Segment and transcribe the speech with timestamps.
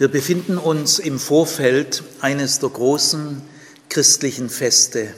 [0.00, 3.42] Wir befinden uns im Vorfeld eines der großen
[3.90, 5.12] christlichen Feste,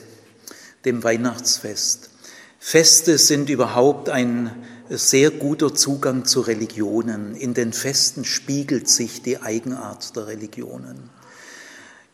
[0.85, 2.11] dem Weihnachtsfest.
[2.58, 4.51] Feste sind überhaupt ein
[4.88, 7.37] sehr guter Zugang zu Religionen.
[7.37, 11.10] In den Festen spiegelt sich die Eigenart der Religionen.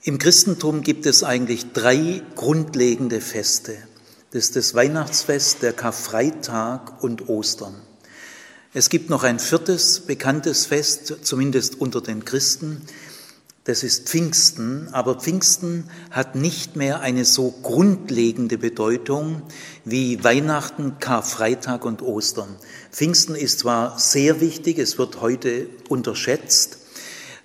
[0.03, 3.79] Im Christentum gibt es eigentlich drei grundlegende Feste.
[4.33, 7.88] Das ist das Weihnachtsfest, der Karfreitag und Ostern.
[8.79, 12.83] Es gibt noch ein viertes bekanntes Fest, zumindest unter den Christen,
[13.65, 19.43] das ist Pfingsten, aber Pfingsten hat nicht mehr eine so grundlegende Bedeutung
[19.85, 22.55] wie Weihnachten, Karfreitag und Ostern.
[22.93, 26.79] Pfingsten ist zwar sehr wichtig, es wird heute unterschätzt,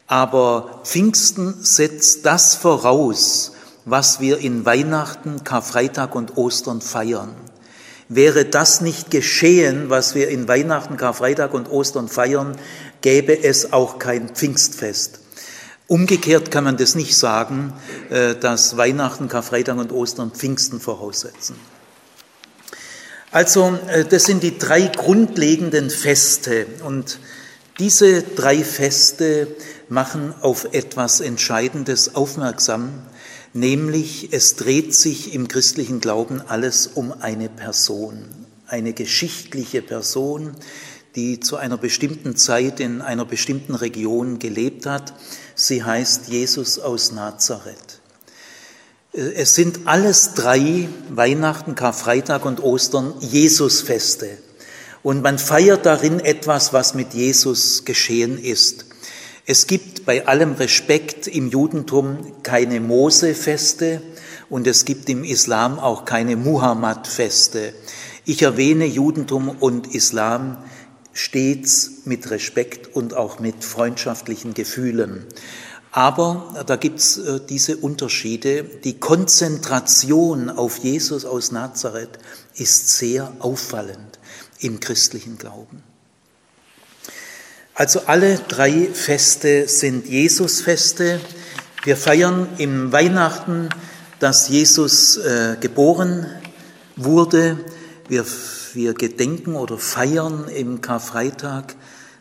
[0.05, 3.54] aber Pfingsten setzt das voraus,
[3.85, 7.34] was wir in Weihnachten, Karfreitag und Ostern feiern.
[8.09, 12.57] Wäre das nicht geschehen, was wir in Weihnachten, Karfreitag und Ostern feiern,
[13.02, 15.20] gäbe es auch kein Pfingstfest.
[15.87, 17.74] Umgekehrt kann man das nicht sagen,
[18.09, 21.55] äh, dass Weihnachten, Karfreitag und Ostern Pfingsten voraussetzen.
[23.31, 27.20] Also äh, das sind die drei grundlegenden Feste und
[27.79, 29.48] diese drei Feste
[29.90, 32.93] machen auf etwas Entscheidendes aufmerksam,
[33.54, 38.26] nämlich es dreht sich im christlichen Glauben alles um eine Person,
[38.68, 40.55] eine geschichtliche Person,
[41.15, 45.13] die zu einer bestimmten Zeit in einer bestimmten Region gelebt hat.
[45.55, 47.99] Sie heißt Jesus aus Nazareth.
[49.13, 54.40] Es sind alles drei Weihnachten, Karfreitag und Ostern Jesusfeste.
[55.04, 58.85] Und man feiert darin etwas, was mit Jesus geschehen ist.
[59.46, 64.02] Es gibt bei allem Respekt im Judentum keine Mosefeste
[64.50, 67.74] und es gibt im Islam auch keine Muhammad-Feste.
[68.24, 70.64] Ich erwähne Judentum und Islam
[71.12, 75.25] stets mit Respekt und auch mit freundschaftlichen Gefühlen.
[75.91, 78.64] Aber da gibt's äh, diese Unterschiede.
[78.64, 82.18] Die Konzentration auf Jesus aus Nazareth
[82.56, 84.20] ist sehr auffallend
[84.59, 85.84] im christlichen Glauben.
[87.75, 91.19] Also alle drei Feste sind Jesusfeste.
[91.84, 93.69] Wir feiern im Weihnachten,
[94.19, 96.28] dass Jesus äh, geboren
[96.95, 97.57] wurde.
[98.07, 98.25] Wir
[98.75, 101.75] wir gedenken oder feiern im Karfreitag,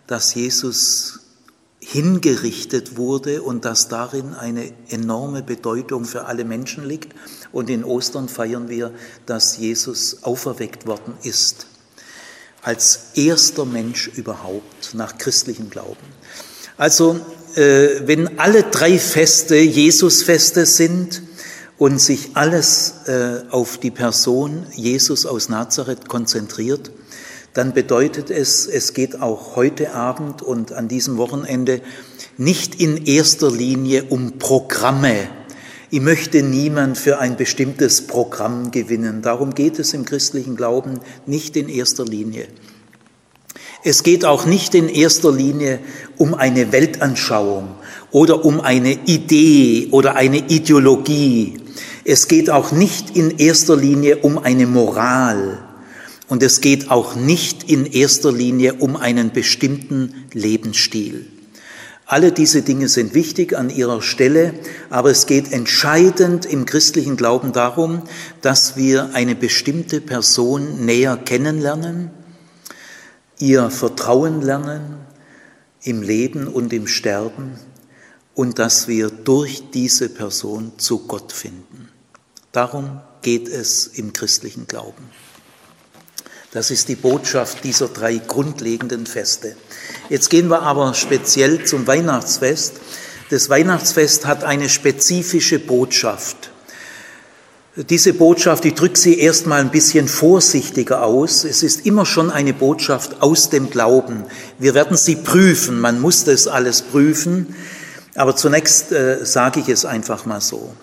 [0.06, 1.20] dass Jesus
[1.80, 7.14] hingerichtet wurde und dass darin eine enorme Bedeutung für alle Menschen liegt.
[7.50, 8.92] Und in Ostern feiern wir,
[9.26, 11.66] dass Jesus auferweckt worden ist,
[12.62, 16.06] als erster Mensch überhaupt nach christlichem Glauben.
[16.76, 17.20] Also
[17.56, 21.22] äh, wenn alle drei Feste Jesusfeste sind,
[21.82, 26.92] und sich alles äh, auf die Person Jesus aus Nazareth konzentriert,
[27.54, 31.82] dann bedeutet es, es geht auch heute Abend und an diesem Wochenende
[32.36, 35.28] nicht in erster Linie um Programme.
[35.92, 39.22] Ich möchte niemand für ein bestimmtes Programm gewinnen.
[39.22, 42.48] Darum geht es im christlichen Glauben nicht in erster Linie.
[43.84, 45.78] Es geht auch nicht in erster Linie
[46.16, 47.68] um eine Weltanschauung
[48.10, 51.62] oder um eine Idee oder eine Ideologie
[52.04, 55.62] es geht auch nicht in erster Linie um eine Moral
[56.28, 61.26] und es geht auch nicht in erster Linie um einen bestimmten Lebensstil.
[62.12, 64.52] Alle diese Dinge sind wichtig an ihrer Stelle,
[64.90, 68.02] aber es geht entscheidend im christlichen Glauben darum,
[68.42, 72.10] dass wir eine bestimmte Person näher kennenlernen,
[73.38, 74.98] ihr Vertrauen lernen
[75.84, 77.52] im Leben und im Sterben
[78.34, 81.88] und dass wir durch diese Person zu Gott finden.
[82.52, 85.08] Darum geht es im christlichen Glauben.
[86.52, 89.56] Das ist die Botschaft dieser drei grundlegenden Feste.
[90.10, 92.74] Jetzt gehen wir aber speziell zum Weihnachtsfest.
[93.30, 96.50] Das Weihnachtsfest hat eine spezifische Botschaft.
[97.74, 101.44] Diese Botschaft, ich drücke sie erstmal ein bisschen vorsichtiger aus.
[101.44, 104.24] Es ist immer schon eine Botschaft aus dem Glauben.
[104.58, 105.80] Wir werden sie prüfen.
[105.80, 107.56] Man muss das alles prüfen.
[108.14, 110.74] Aber zunächst äh, sage ich es einfach mal so.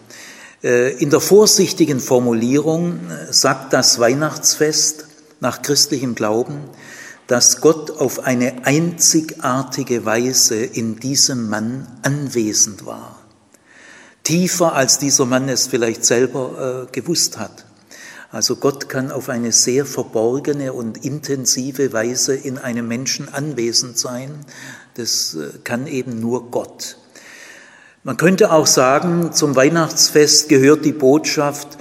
[0.63, 5.08] Äh, in der vorsichtigen Formulierung äh, sagt das Weihnachtsfest
[5.39, 6.59] nach christlichem Glauben,
[7.27, 13.19] dass Gott auf eine einzigartige Weise in diesem Mann anwesend war.
[14.23, 17.65] Tiefer als dieser Mann es vielleicht selber äh, gewusst hat.
[18.31, 24.45] Also Gott kann auf eine sehr verborgene und intensive Weise in einem Menschen anwesend sein.
[24.95, 26.97] Das äh, kann eben nur Gott.
[28.03, 31.77] Man könnte auch sagen, zum Weihnachtsfest gehört die Botschaft,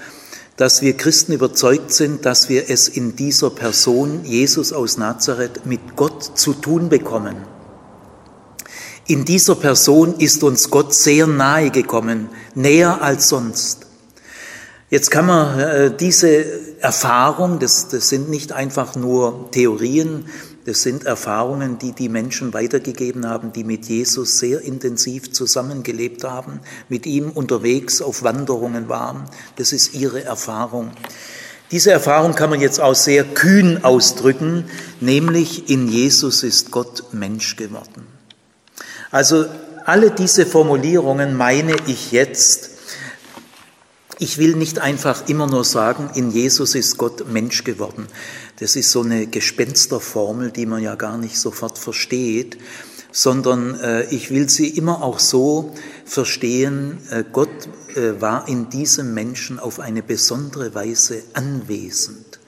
[0.59, 5.95] dass wir Christen überzeugt sind, dass wir es in dieser Person, Jesus aus Nazareth, mit
[5.95, 7.37] Gott zu tun bekommen.
[9.07, 13.87] In dieser Person ist uns Gott sehr nahe gekommen, näher als sonst.
[14.91, 20.25] Jetzt kann man äh, diese Erfahrung, das, das sind nicht einfach nur Theorien,
[20.69, 26.61] das sind Erfahrungen, die die Menschen weitergegeben haben, die mit Jesus sehr intensiv zusammengelebt haben,
[26.91, 29.25] mit ihm unterwegs auf Wanderungen waren.
[29.57, 30.91] Das ist ihre Erfahrung.
[31.71, 34.67] Diese Erfahrung kann man jetzt auch sehr kühn ausdrücken,
[35.01, 38.07] nämlich in Jesus ist Gott Mensch geworden.
[39.11, 39.47] Also
[39.87, 42.78] alle diese Formulierungen meine ich jetzt
[44.19, 48.09] ich will nicht einfach immer nur sagen, in Jesus ist Gott Mensch geworden.
[48.59, 52.59] Das ist so eine Gespensterformel, die man ja gar nicht sofort versteht,
[53.13, 55.75] sondern äh, ich will sie immer auch so
[56.05, 62.41] verstehen, äh, Gott äh, war in diesem Menschen auf eine besondere Weise anwesend.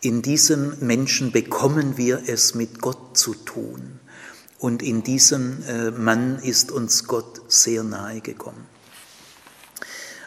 [0.00, 4.00] In diesem Menschen bekommen wir es mit Gott zu tun.
[4.58, 8.71] Und in diesem äh, Mann ist uns Gott sehr nahe gekommen.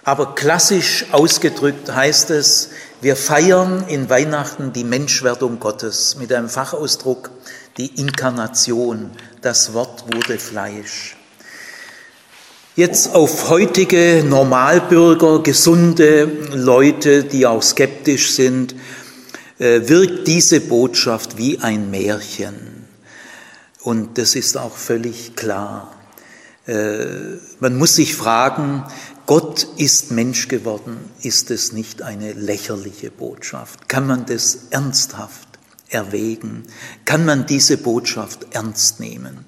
[0.06, 2.70] Aber klassisch ausgedrückt heißt es,
[3.02, 7.32] wir feiern in Weihnachten die Menschwerdung Gottes mit einem Fachausdruck,
[7.78, 9.10] die Inkarnation.
[9.42, 11.18] Das Wort wurde Fleisch.
[12.76, 18.76] Jetzt auf heutige Normalbürger, gesunde Leute, die auch skeptisch sind,
[19.58, 22.86] äh, wirkt diese Botschaft wie ein Märchen.
[23.82, 25.96] Und das ist auch völlig klar.
[26.68, 27.06] Äh,
[27.60, 28.84] man muss sich fragen,
[29.26, 33.90] Gott ist Mensch geworden, ist es nicht eine lächerliche Botschaft?
[33.90, 35.48] Kann man das ernsthaft
[35.90, 36.66] erwägen?
[37.06, 39.46] Kann man diese Botschaft ernst nehmen?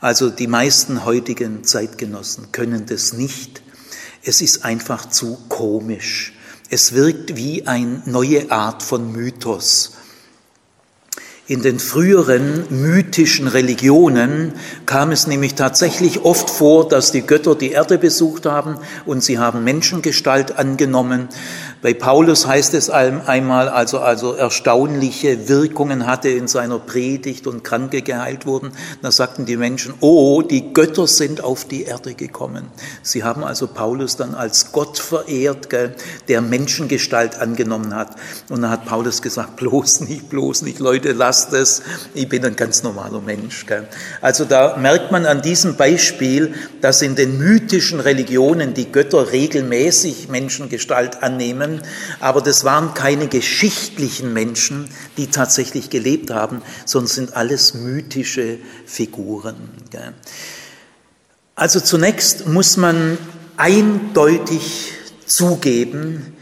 [0.00, 3.62] Also die meisten heutigen Zeitgenossen können das nicht.
[4.24, 6.32] Es ist einfach zu komisch.
[6.68, 9.92] Es wirkt wie eine neue Art von Mythos.
[11.48, 14.52] In den früheren mythischen Religionen
[14.86, 19.40] kam es nämlich tatsächlich oft vor, dass die Götter die Erde besucht haben und sie
[19.40, 21.28] haben Menschengestalt angenommen.
[21.82, 28.02] Bei Paulus heißt es einmal, also, also erstaunliche Wirkungen hatte in seiner Predigt und Kranke
[28.02, 28.70] geheilt wurden.
[29.02, 32.68] Da sagten die Menschen, oh, die Götter sind auf die Erde gekommen.
[33.02, 35.96] Sie haben also Paulus dann als Gott verehrt, gell,
[36.28, 38.14] der Menschengestalt angenommen hat.
[38.48, 41.82] Und da hat Paulus gesagt, bloß nicht, bloß nicht, Leute, lasst es,
[42.14, 43.66] ich bin ein ganz normaler Mensch.
[43.66, 43.88] Gell.
[44.20, 50.28] Also da merkt man an diesem Beispiel, dass in den mythischen Religionen die Götter regelmäßig
[50.28, 51.82] Menschengestalt annehmen Menschen,
[52.20, 59.56] aber das waren keine geschichtlichen Menschen, die tatsächlich gelebt haben, sondern sind alles mythische Figuren.
[61.54, 63.18] Also zunächst muss man
[63.56, 64.92] eindeutig
[65.26, 66.34] zugeben,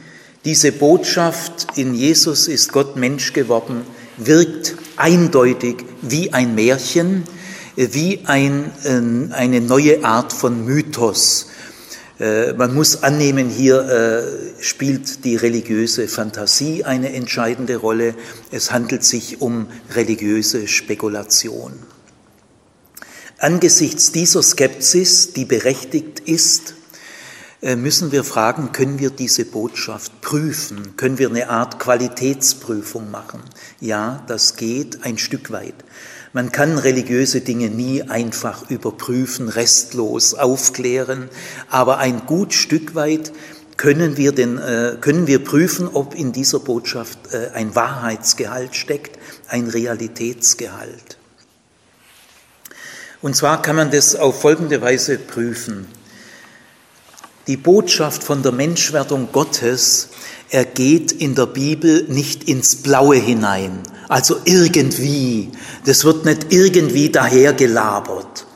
[0.44, 3.82] diese Botschaft, in Jesus ist Gott Mensch geworden,
[4.16, 7.24] wirkt eindeutig wie ein Märchen,
[7.76, 11.49] wie ein, äh, eine neue Art von Mythos.
[12.20, 18.14] Äh, man muss annehmen, hier äh, spielt die religiöse Fantasie eine entscheidende Rolle.
[18.50, 21.72] Es handelt sich um religiöse Spekulation.
[23.38, 26.74] Angesichts dieser Skepsis, die berechtigt ist,
[27.62, 30.96] äh, müssen wir fragen, können wir diese Botschaft prüfen?
[30.98, 33.40] Können wir eine Art Qualitätsprüfung machen?
[33.80, 35.74] Ja, das geht ein Stück weit.
[36.32, 41.28] Man kann religiöse Dinge nie einfach überprüfen, restlos aufklären,
[41.68, 43.32] aber ein gut Stück weit
[43.76, 49.18] können wir, den, äh, können wir prüfen, ob in dieser Botschaft äh, ein Wahrheitsgehalt steckt,
[49.48, 51.16] ein Realitätsgehalt.
[53.22, 55.88] Und zwar kann man das auf folgende Weise prüfen.
[57.46, 60.10] Die Botschaft von der Menschwerdung Gottes
[60.50, 65.50] er geht in der Bibel nicht ins Blaue hinein, also irgendwie,
[65.84, 68.46] das wird nicht irgendwie dahergelabert,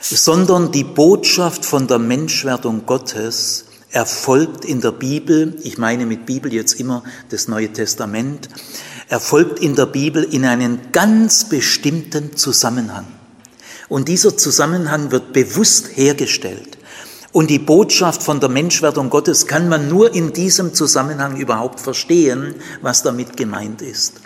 [0.00, 6.52] sondern die Botschaft von der Menschwerdung Gottes erfolgt in der Bibel, ich meine mit Bibel
[6.52, 8.48] jetzt immer das Neue Testament,
[9.08, 13.06] erfolgt in der Bibel in einen ganz bestimmten Zusammenhang.
[13.88, 16.75] Und dieser Zusammenhang wird bewusst hergestellt.
[17.36, 22.54] Und die Botschaft von der Menschwerdung Gottes kann man nur in diesem Zusammenhang überhaupt verstehen,
[22.80, 24.22] was damit gemeint ist.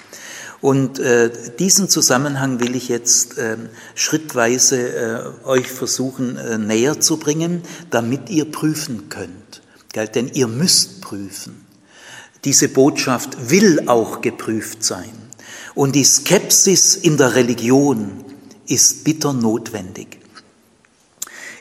[0.61, 3.57] Und äh, diesen Zusammenhang will ich jetzt äh,
[3.97, 9.61] schrittweise äh, euch versuchen äh, näher zu bringen, damit ihr prüfen könnt.
[9.93, 10.07] Gell?
[10.07, 11.67] Denn ihr müsst prüfen.
[12.45, 15.11] Diese Botschaft will auch geprüft sein.
[15.75, 18.25] Und die Skepsis in der Religion
[18.69, 20.20] ist bitter notwendig.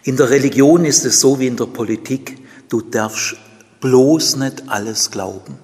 [0.03, 2.37] In der Religion ist es so wie in der Politik,
[2.69, 3.35] du darfst
[3.81, 5.57] bloß nicht alles glauben.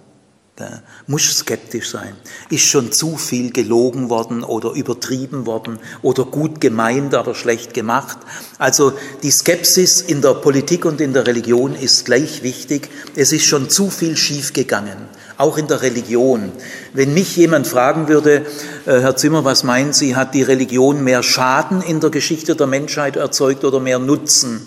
[0.57, 2.15] Da muss skeptisch sein.
[2.49, 8.17] Ist schon zu viel gelogen worden oder übertrieben worden oder gut gemeint, aber schlecht gemacht.
[8.57, 12.89] Also die Skepsis in der Politik und in der Religion ist gleich wichtig.
[13.17, 14.95] Es ist schon zu viel schiefgegangen,
[15.37, 16.53] auch in der Religion.
[16.93, 18.45] Wenn mich jemand fragen würde,
[18.85, 22.67] äh, Herr Zimmer, was meinen Sie, hat die Religion mehr Schaden in der Geschichte der
[22.67, 24.61] Menschheit erzeugt oder mehr Nutzen?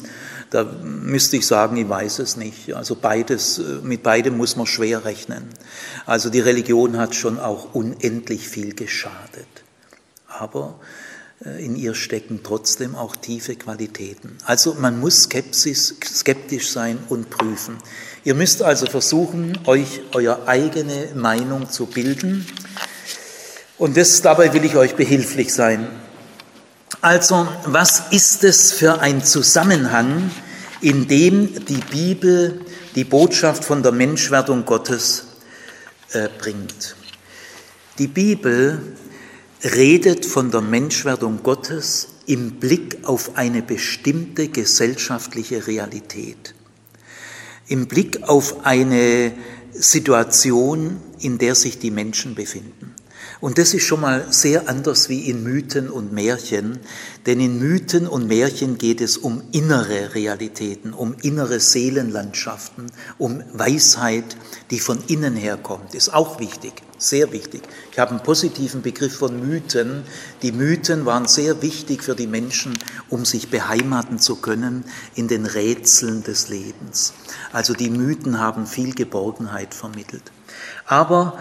[0.50, 2.74] Da müsste ich sagen, ich weiß es nicht.
[2.74, 5.48] Also beides, mit beidem muss man schwer rechnen.
[6.06, 9.46] Also die Religion hat schon auch unendlich viel geschadet.
[10.26, 10.78] Aber
[11.44, 14.38] äh, in ihr stecken trotzdem auch tiefe Qualitäten.
[14.44, 17.76] Also man muss Skepsis, skeptisch sein und prüfen.
[18.24, 22.46] Ihr müsst also versuchen, euch eure eigene Meinung zu bilden.
[23.76, 25.88] Und das, dabei will ich euch behilflich sein.
[27.00, 30.32] Also, was ist es für ein Zusammenhang,
[30.80, 32.60] in dem die Bibel
[32.96, 35.26] die Botschaft von der Menschwerdung Gottes
[36.12, 36.96] äh, bringt?
[37.98, 38.80] Die Bibel
[39.62, 46.54] redet von der Menschwerdung Gottes im Blick auf eine bestimmte gesellschaftliche Realität,
[47.68, 49.34] im Blick auf eine
[49.72, 52.97] Situation, in der sich die Menschen befinden.
[53.40, 56.80] Und das ist schon mal sehr anders wie in Mythen und Märchen,
[57.26, 64.36] denn in Mythen und Märchen geht es um innere Realitäten, um innere Seelenlandschaften, um Weisheit,
[64.70, 65.94] die von innen herkommt.
[65.94, 67.62] Ist auch wichtig, sehr wichtig.
[67.92, 70.02] Ich habe einen positiven Begriff von Mythen.
[70.42, 72.76] Die Mythen waren sehr wichtig für die Menschen,
[73.08, 77.12] um sich beheimaten zu können in den Rätseln des Lebens.
[77.52, 80.32] Also die Mythen haben viel Geborgenheit vermittelt.
[80.86, 81.38] Aber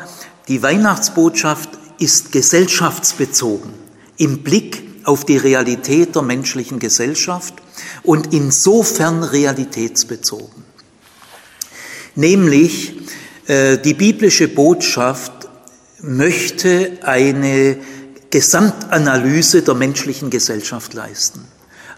[0.48, 3.72] die Weihnachtsbotschaft ist gesellschaftsbezogen
[4.18, 7.54] im Blick auf die Realität der menschlichen Gesellschaft
[8.04, 10.66] und insofern realitätsbezogen.
[12.16, 12.94] Nämlich
[13.48, 15.48] äh, die biblische Botschaft
[16.02, 17.78] möchte eine
[18.30, 21.46] Gesamtanalyse der menschlichen Gesellschaft leisten.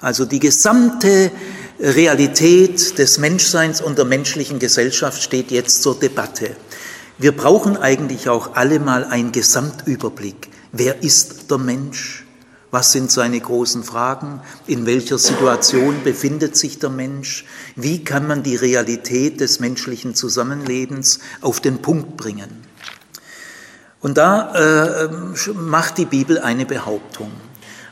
[0.01, 1.31] Also die gesamte
[1.79, 6.55] Realität des Menschseins und der menschlichen Gesellschaft steht jetzt zur Debatte.
[7.21, 10.47] Wir brauchen eigentlich auch alle mal einen Gesamtüberblick.
[10.71, 12.25] Wer ist der Mensch?
[12.71, 14.39] Was sind seine großen Fragen?
[14.67, 17.43] In welcher Situation befindet sich der Mensch?
[17.75, 22.63] Wie kann man die Realität des menschlichen Zusammenlebens auf den Punkt bringen?
[23.99, 25.09] Und da äh,
[25.55, 27.31] macht die Bibel eine Behauptung.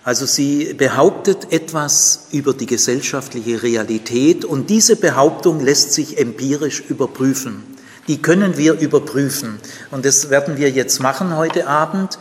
[0.06, 7.76] Also sie behauptet etwas über die gesellschaftliche Realität und diese Behauptung lässt sich empirisch überprüfen
[8.08, 9.60] die können wir überprüfen.
[9.92, 12.18] Und das werden wir jetzt machen heute Abend.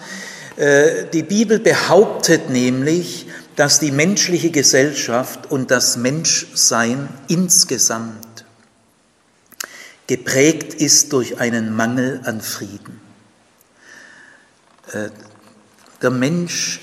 [0.56, 3.26] Äh, die Bibel behauptet nämlich,
[3.56, 8.44] dass die menschliche Gesellschaft und das Menschsein insgesamt
[10.06, 13.00] geprägt ist durch einen Mangel an Frieden.
[14.92, 15.10] Äh,
[16.02, 16.80] der Mensch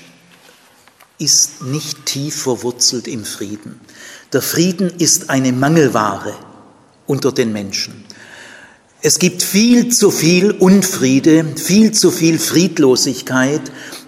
[1.18, 3.80] ist nicht tief verwurzelt im Frieden.
[4.32, 6.34] Der Frieden ist eine Mangelware
[7.06, 8.04] unter den Menschen.
[9.06, 13.60] Es gibt viel zu viel Unfriede, viel zu viel Friedlosigkeit,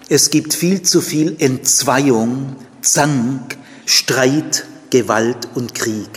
[0.09, 6.09] es gibt viel zu viel Entzweiung, Zank, Streit, Gewalt und Krieg.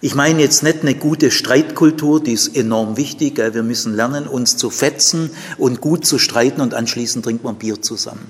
[0.00, 3.38] Ich meine jetzt nicht eine gute Streitkultur, die ist enorm wichtig.
[3.38, 7.82] Wir müssen lernen, uns zu fetzen und gut zu streiten und anschließend trinkt man Bier
[7.82, 8.26] zusammen.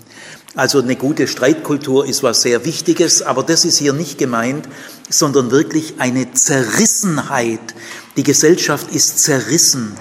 [0.55, 4.69] Also eine gute Streitkultur ist was sehr Wichtiges, aber das ist hier nicht gemeint,
[5.09, 7.75] sondern wirklich eine Zerrissenheit.
[8.17, 9.95] Die Gesellschaft ist zerrissen.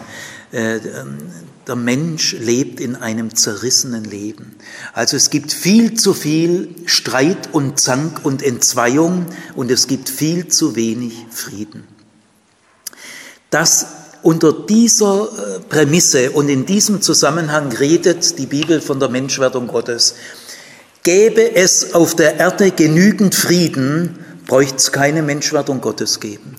[0.51, 0.81] Äh,
[1.67, 4.55] der Mensch lebt in einem zerrissenen Leben.
[4.93, 10.47] Also es gibt viel zu viel Streit und Zank und Entzweiung und es gibt viel
[10.47, 11.87] zu wenig Frieden.
[13.51, 13.85] Das
[14.23, 20.15] unter dieser äh, Prämisse und in diesem Zusammenhang redet die Bibel von der Menschwerdung Gottes.
[21.03, 26.57] Gäbe es auf der Erde genügend Frieden, bräuchte es keine Menschwerdung Gottes geben.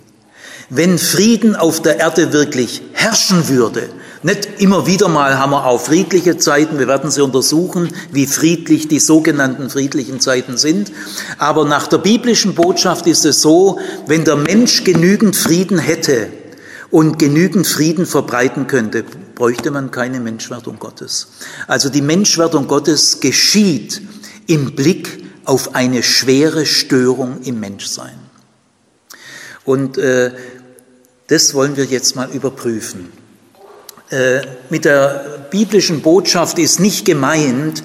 [0.68, 3.88] Wenn Frieden auf der Erde wirklich herrschen würde,
[4.24, 8.88] nicht immer wieder mal haben wir auch friedliche Zeiten, wir werden sie untersuchen, wie friedlich
[8.88, 10.90] die sogenannten friedlichen Zeiten sind,
[11.38, 16.28] aber nach der biblischen Botschaft ist es so, wenn der Mensch genügend Frieden hätte
[16.90, 19.04] und genügend Frieden verbreiten könnte,
[19.36, 21.28] bräuchte man keine Menschwerdung Gottes.
[21.68, 24.02] Also die Menschwerdung Gottes geschieht
[24.46, 28.18] im Blick auf eine schwere Störung im Menschsein.
[29.64, 30.32] Und äh,
[31.28, 33.12] das wollen wir jetzt mal überprüfen.
[34.10, 37.82] Äh, mit der biblischen Botschaft ist nicht gemeint,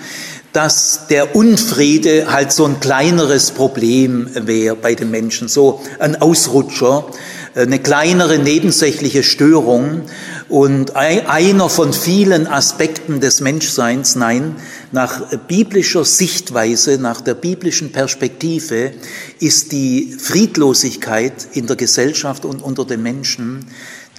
[0.54, 7.06] dass der Unfriede halt so ein kleineres Problem wäre bei den Menschen, so ein Ausrutscher,
[7.54, 10.04] eine kleinere nebensächliche Störung
[10.50, 14.16] und einer von vielen Aspekten des Menschseins.
[14.16, 14.56] Nein,
[14.92, 18.94] nach biblischer Sichtweise, nach der biblischen Perspektive
[19.40, 23.68] ist die Friedlosigkeit in der Gesellschaft und unter den Menschen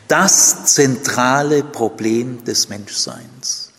[0.09, 3.73] das zentrale Problem des Menschseins.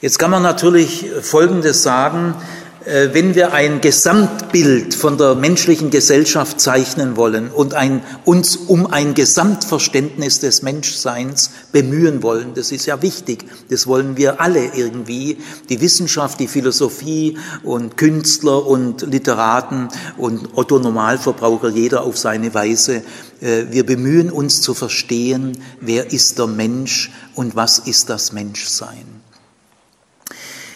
[0.00, 2.34] Jetzt kann man natürlich Folgendes sagen,
[2.84, 9.14] wenn wir ein Gesamtbild von der menschlichen Gesellschaft zeichnen wollen und ein, uns um ein
[9.14, 15.80] Gesamtverständnis des Menschseins bemühen wollen, das ist ja wichtig, das wollen wir alle irgendwie, die
[15.80, 23.02] Wissenschaft, die Philosophie und Künstler und Literaten und Otto Normalverbraucher, jeder auf seine Weise,
[23.40, 29.19] äh, wir bemühen uns zu verstehen, wer ist der Mensch und was ist das Menschsein.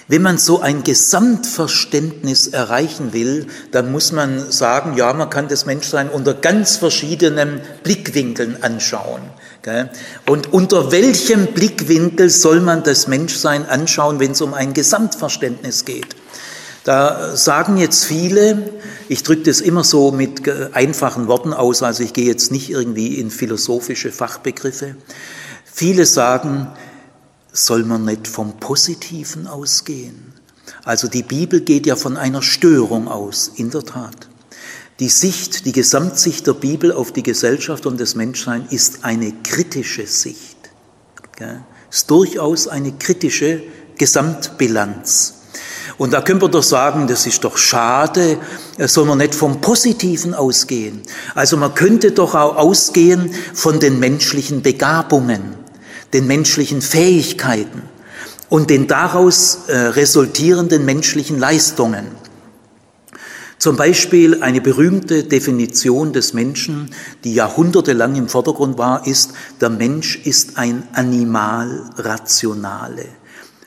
[0.06, 5.64] Wenn man so ein Gesamtverständnis erreichen will, dann muss man sagen, ja, man kann das
[5.64, 9.22] Menschsein unter ganz verschiedenen Blickwinkeln anschauen.
[10.26, 16.16] Und unter welchem Blickwinkel soll man das Menschsein anschauen, wenn es um ein Gesamtverständnis geht?
[16.84, 18.74] Da sagen jetzt viele,
[19.08, 20.42] ich drücke das immer so mit
[20.74, 24.96] einfachen Worten aus, also ich gehe jetzt nicht irgendwie in philosophische Fachbegriffe.
[25.64, 26.68] Viele sagen,
[27.54, 30.34] soll man nicht vom Positiven ausgehen?
[30.82, 34.28] Also die Bibel geht ja von einer Störung aus, in der Tat.
[35.00, 40.06] Die Sicht, die Gesamtsicht der Bibel auf die Gesellschaft und das Menschsein ist eine kritische
[40.06, 40.56] Sicht.
[41.90, 43.62] Ist durchaus eine kritische
[43.96, 45.34] Gesamtbilanz.
[45.96, 48.38] Und da können wir doch sagen, das ist doch schade,
[48.78, 51.02] soll man nicht vom Positiven ausgehen.
[51.36, 55.63] Also man könnte doch auch ausgehen von den menschlichen Begabungen
[56.14, 57.82] den menschlichen Fähigkeiten
[58.48, 62.06] und den daraus äh, resultierenden menschlichen Leistungen.
[63.58, 66.90] Zum Beispiel eine berühmte Definition des Menschen,
[67.24, 73.06] die jahrhundertelang im Vordergrund war, ist, der Mensch ist ein Animal rationale.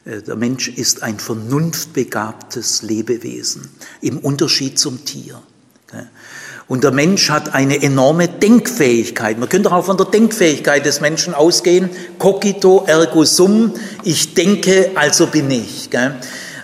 [0.06, 3.70] Äh, der Mensch ist ein vernunftbegabtes Lebewesen
[4.02, 5.42] im Unterschied zum Tier.
[6.68, 9.40] Und der Mensch hat eine enorme Denkfähigkeit.
[9.40, 11.90] Man könnte auch von der Denkfähigkeit des Menschen ausgehen.
[12.20, 13.74] Cogito ergo sum.
[14.04, 15.90] Ich denke, also bin ich.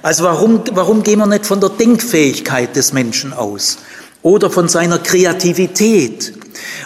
[0.01, 3.77] Also warum, warum gehen wir nicht von der Denkfähigkeit des Menschen aus?
[4.21, 6.33] Oder von seiner Kreativität?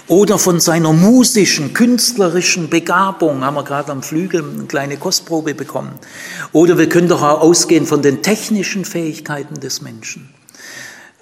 [0.08, 5.94] Oder von seiner musischen, künstlerischen Begabung, haben wir gerade am Flügel eine kleine Kostprobe bekommen.
[6.54, 10.30] Oder wir können doch auch ausgehen von den technischen Fähigkeiten des Menschen.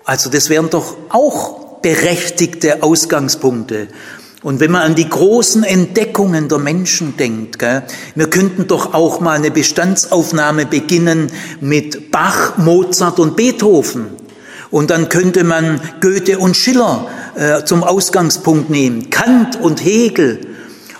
[0.03, 3.89] Also das wären doch auch berechtigte Ausgangspunkte.
[4.41, 7.83] Und wenn man an die großen Entdeckungen der Menschen denkt, gell,
[8.15, 14.07] wir könnten doch auch mal eine Bestandsaufnahme beginnen mit Bach, Mozart und Beethoven.
[14.71, 20.39] Und dann könnte man Goethe und Schiller äh, zum Ausgangspunkt nehmen, Kant und Hegel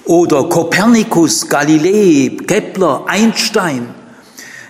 [0.04, 3.88] oder Kopernikus, Galilei, Kepler, Einstein.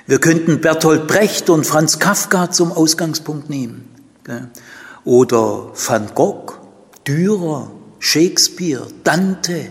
[0.07, 3.89] Wir könnten Bertolt Brecht und Franz Kafka zum Ausgangspunkt nehmen.
[4.23, 4.47] Gell
[5.05, 6.53] oder Van Gogh,
[7.07, 9.69] Dürer, Shakespeare, Dante,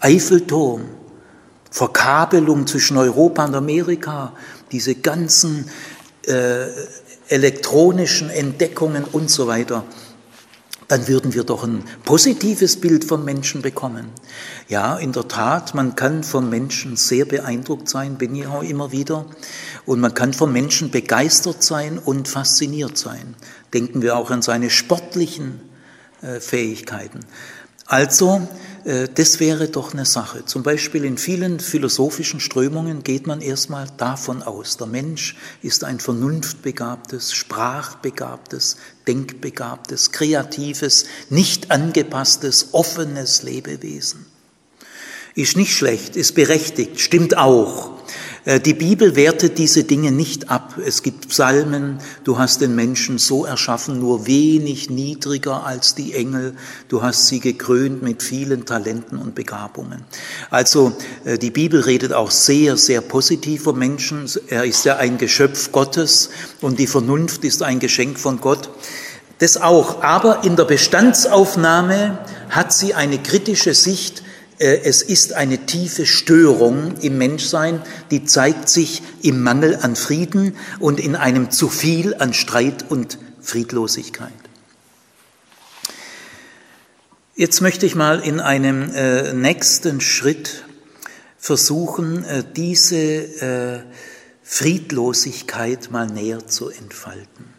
[0.00, 0.82] Eiffelturm,
[1.70, 4.32] Verkabelung zwischen Europa und Amerika,
[4.72, 5.70] diese ganzen
[6.26, 6.66] äh,
[7.28, 9.84] elektronischen Entdeckungen und so weiter,
[10.88, 14.08] dann würden wir doch ein positives Bild vom Menschen bekommen.
[14.68, 18.92] Ja, in der Tat, man kann vom Menschen sehr beeindruckt sein, bin ich auch immer
[18.92, 19.26] wieder.
[19.84, 23.34] Und man kann vom Menschen begeistert sein und fasziniert sein.
[23.76, 25.60] Denken wir auch an seine sportlichen
[26.22, 27.20] äh, Fähigkeiten.
[27.84, 28.48] Also,
[28.86, 30.46] äh, das wäre doch eine Sache.
[30.46, 36.00] Zum Beispiel in vielen philosophischen Strömungen geht man erstmal davon aus, der Mensch ist ein
[36.00, 44.24] vernunftbegabtes, sprachbegabtes, denkbegabtes, kreatives, nicht angepasstes, offenes Lebewesen.
[45.34, 47.95] Ist nicht schlecht, ist berechtigt, stimmt auch.
[48.46, 50.78] Äh, die Bibel wertet diese Dinge nicht ab.
[50.82, 56.54] Es gibt Psalmen, du hast den Menschen so erschaffen, nur wenig niedriger als die Engel.
[56.88, 60.04] Du hast sie gekrönt mit vielen Talenten und Begabungen.
[60.48, 60.92] Also
[61.24, 64.30] äh, die Bibel redet auch sehr, sehr positiv vom Menschen.
[64.48, 66.30] Er ist ja ein Geschöpf Gottes
[66.62, 68.70] und die Vernunft ist ein Geschenk von Gott.
[69.38, 70.02] Das auch.
[70.02, 74.22] Aber in der Bestandsaufnahme hat sie eine kritische Sicht
[74.58, 80.98] es ist eine tiefe Störung im Menschsein, die zeigt sich im Mangel an Frieden und
[80.98, 84.32] in einem zu viel an Streit und Friedlosigkeit.
[87.38, 90.64] Jetzt möchte ich mal in einem äh, nächsten Schritt
[91.36, 93.82] versuchen, äh, diese äh,
[94.42, 97.55] Friedlosigkeit mal näher zu entfalten.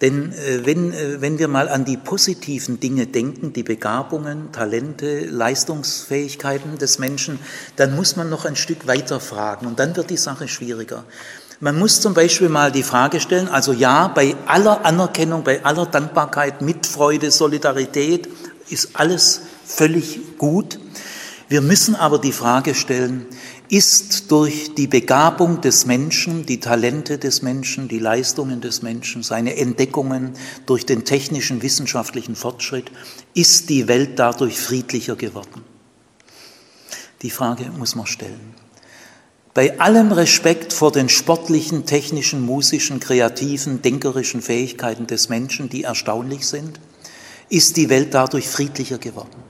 [0.00, 5.26] Denn äh, wenn, äh, wenn wir mal an die positiven Dinge denken, die Begabungen, Talente,
[5.26, 7.38] Leistungsfähigkeiten des Menschen,
[7.76, 11.04] dann muss man noch ein Stück weiter fragen und dann wird die Sache schwieriger.
[11.62, 15.84] Man muss zum Beispiel mal die Frage stellen, also ja, bei aller Anerkennung, bei aller
[15.84, 18.28] Dankbarkeit, Mitfreude, Solidarität
[18.70, 20.78] ist alles völlig gut.
[21.50, 23.26] Wir müssen aber die Frage stellen,
[23.70, 29.56] ist durch die Begabung des Menschen, die Talente des Menschen, die Leistungen des Menschen, seine
[29.56, 30.34] Entdeckungen
[30.66, 32.90] durch den technischen, wissenschaftlichen Fortschritt,
[33.32, 35.62] ist die Welt dadurch friedlicher geworden?
[37.22, 38.54] Die Frage muss man stellen.
[39.54, 46.46] Bei allem Respekt vor den sportlichen, technischen, musischen, kreativen, denkerischen Fähigkeiten des Menschen, die erstaunlich
[46.46, 46.80] sind,
[47.48, 49.42] ist die Welt dadurch friedlicher geworden.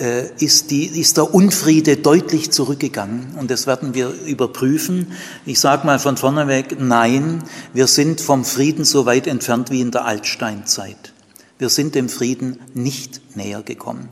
[0.00, 5.08] Äh, ist, die, ist der Unfriede deutlich zurückgegangen und das werden wir überprüfen.
[5.44, 9.82] Ich sage mal von vorne weg, nein, wir sind vom Frieden so weit entfernt wie
[9.82, 11.12] in der Altsteinzeit.
[11.58, 14.08] Wir sind dem Frieden nicht näher gekommen.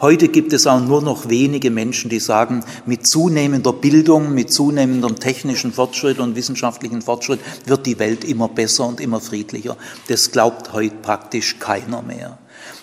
[0.00, 5.18] Heute gibt es auch nur noch wenige Menschen, die sagen, mit zunehmender Bildung, mit zunehmendem
[5.18, 9.76] technischen Fortschritt und wissenschaftlichen Fortschritt wird die Welt immer besser und immer friedlicher.
[10.06, 12.38] Das glaubt heute praktisch keiner mehr.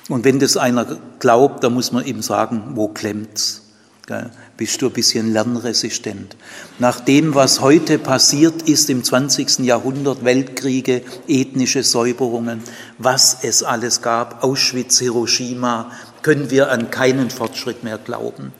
[0.10, 3.62] Und wenn das einer glaubt, dann muss man ihm sagen, wo klemmt's?
[4.58, 6.36] Bist du ein bisschen lernresistent?
[6.80, 9.60] Nach dem, was heute passiert ist im 20.
[9.60, 12.63] Jahrhundert, Weltkriege, ethnische Säuberungen,
[12.98, 15.91] was es alles gab, Auschwitz, Hiroshima,
[16.24, 18.52] können wir an keinen Fortschritt mehr glauben.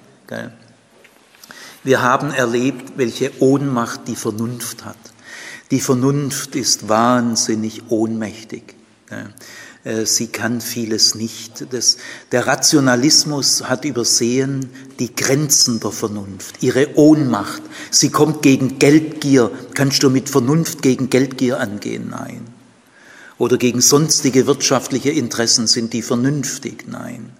[1.83, 4.97] Wir haben erlebt, welche Ohnmacht die Vernunft hat.
[5.71, 8.75] Die Vernunft ist wahnsinnig ohnmächtig.
[10.05, 11.73] Sie kann vieles nicht.
[11.73, 11.97] Das,
[12.31, 17.61] der Rationalismus hat übersehen die Grenzen der Vernunft, ihre Ohnmacht.
[17.89, 19.51] Sie kommt gegen Geldgier.
[19.73, 22.09] Kannst du mit Vernunft gegen Geldgier angehen?
[22.09, 22.45] Nein.
[23.37, 26.85] Oder gegen sonstige wirtschaftliche Interessen sind die vernünftig?
[26.87, 27.31] Nein.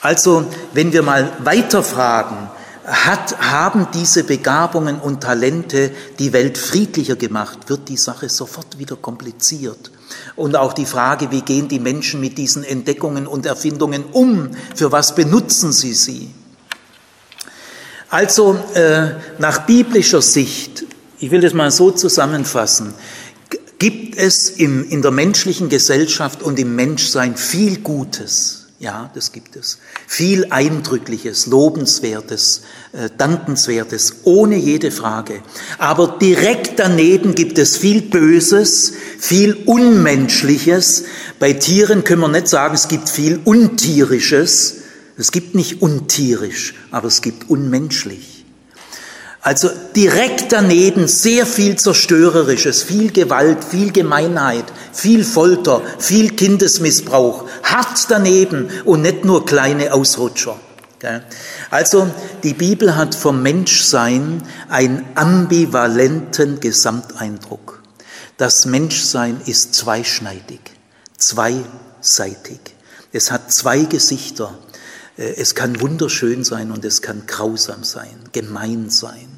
[0.00, 2.48] Also, wenn wir mal weiterfragen,
[2.84, 8.96] hat, haben diese Begabungen und Talente die Welt friedlicher gemacht, wird die Sache sofort wieder
[8.96, 9.91] kompliziert.
[10.36, 14.50] Und auch die Frage, wie gehen die Menschen mit diesen Entdeckungen und Erfindungen um?
[14.74, 16.30] Für was benutzen sie sie?
[18.08, 20.84] Also äh, nach biblischer Sicht,
[21.18, 22.94] ich will das mal so zusammenfassen,
[23.78, 28.61] gibt es im, in der menschlichen Gesellschaft und im Menschsein viel Gutes.
[28.82, 29.78] Ja, das gibt es.
[30.08, 35.40] Viel Eindrückliches, Lobenswertes, äh, Dankenswertes, ohne jede Frage.
[35.78, 41.04] Aber direkt daneben gibt es viel Böses, viel Unmenschliches.
[41.38, 44.78] Bei Tieren können wir nicht sagen, es gibt viel Untierisches.
[45.16, 48.31] Es gibt nicht untierisch, aber es gibt unmenschlich.
[49.44, 58.06] Also direkt daneben sehr viel Zerstörerisches, viel Gewalt, viel Gemeinheit, viel Folter, viel Kindesmissbrauch, hart
[58.08, 60.58] daneben und nicht nur kleine Ausrutscher.
[61.70, 62.08] Also
[62.44, 67.82] die Bibel hat vom Menschsein einen ambivalenten Gesamteindruck.
[68.36, 70.60] Das Menschsein ist zweischneidig,
[71.18, 72.60] zweiseitig.
[73.12, 74.56] Es hat zwei Gesichter.
[75.16, 79.31] Äh, es kann wunderschön sein und es kann grausam sein, gemein sein.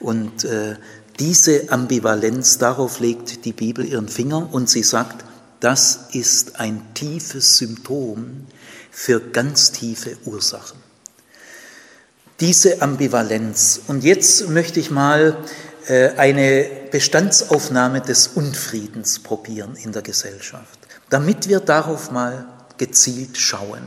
[0.00, 0.76] Und äh,
[1.18, 5.24] diese Ambivalenz, darauf legt die Bibel ihren Finger und sie sagt,
[5.60, 8.46] das ist ein tiefes Symptom
[8.90, 10.78] für ganz tiefe Ursachen.
[12.40, 13.82] Diese Ambivalenz.
[13.86, 15.36] Und jetzt möchte ich mal
[15.86, 20.78] äh, eine Bestandsaufnahme des Unfriedens probieren in der Gesellschaft,
[21.10, 22.46] damit wir darauf mal
[22.78, 23.82] gezielt schauen.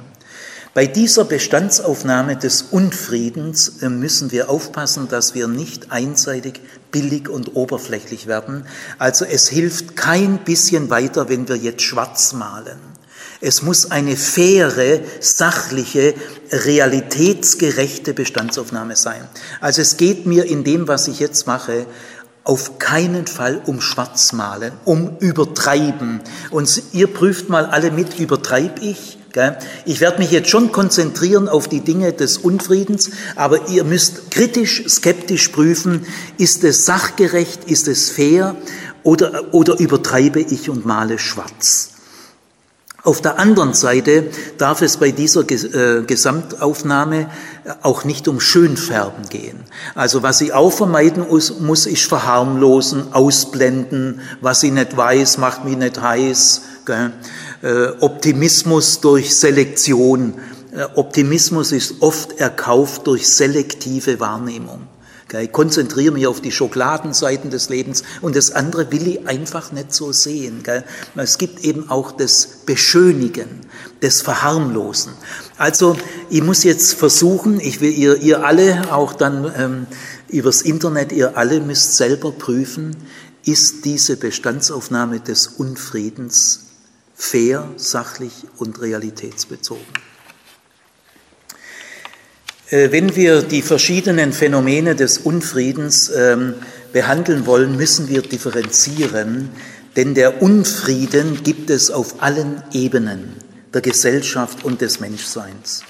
[0.73, 7.55] Bei dieser Bestandsaufnahme des Unfriedens äh, müssen wir aufpassen, dass wir nicht einseitig, billig und
[7.55, 8.65] oberflächlich werden.
[8.97, 12.79] Also es hilft kein bisschen weiter, wenn wir jetzt schwarz malen.
[13.39, 16.15] Es muss eine faire, sachliche,
[16.51, 19.27] realitätsgerechte Bestandsaufnahme sein.
[19.61, 21.85] Also es geht mir in dem, was ich jetzt mache,
[22.43, 26.21] auf keinen Fall um Schwarzmalen, um Übertreiben.
[26.49, 29.19] Und ihr prüft mal alle mit, übertreib ich?
[29.85, 34.83] Ich werde mich jetzt schon konzentrieren auf die Dinge des Unfriedens, aber ihr müsst kritisch,
[34.87, 36.05] skeptisch prüfen,
[36.37, 38.55] ist es sachgerecht, ist es fair
[39.01, 41.89] oder, oder übertreibe ich und male schwarz.
[43.05, 47.29] Auf der anderen Seite darf es bei dieser äh, Gesamtaufnahme
[47.81, 49.59] auch nicht um Schönfärben gehen.
[49.93, 54.21] Also was ich auch vermeiden muss, muss ich verharmlosen, ausblenden.
[54.39, 56.61] Was ich nicht weiß, macht mich nicht heiß.
[57.63, 60.33] Äh, Optimismus durch Selektion.
[60.73, 64.81] Äh, Optimismus ist oft erkauft durch selektive Wahrnehmung.
[65.41, 69.91] Ich konzentriere mich auf die Schokoladenseiten des Lebens und das andere will ich einfach nicht
[69.91, 70.61] so sehen.
[71.15, 73.61] Es gibt eben auch das Beschönigen,
[74.01, 75.13] das Verharmlosen.
[75.57, 75.97] Also
[76.29, 79.87] ich muss jetzt versuchen, ich will ihr, ihr alle auch dann ähm,
[80.27, 82.95] übers Internet, ihr alle müsst selber prüfen,
[83.43, 86.72] ist diese Bestandsaufnahme des Unfriedens
[87.15, 89.85] fair, sachlich und realitätsbezogen.
[92.69, 96.55] Äh, wenn wir die verschiedenen Phänomene des Unfriedens ähm,
[96.91, 99.49] behandeln wollen, müssen wir differenzieren,
[99.95, 103.35] denn der Unfrieden gibt es auf allen Ebenen
[103.73, 105.83] der Gesellschaft und des Menschseins.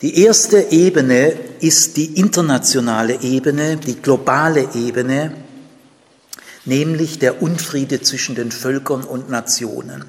[0.00, 5.32] Die erste Ebene ist die internationale Ebene, die globale Ebene,
[6.64, 10.04] nämlich der Unfriede zwischen den Völkern und Nationen.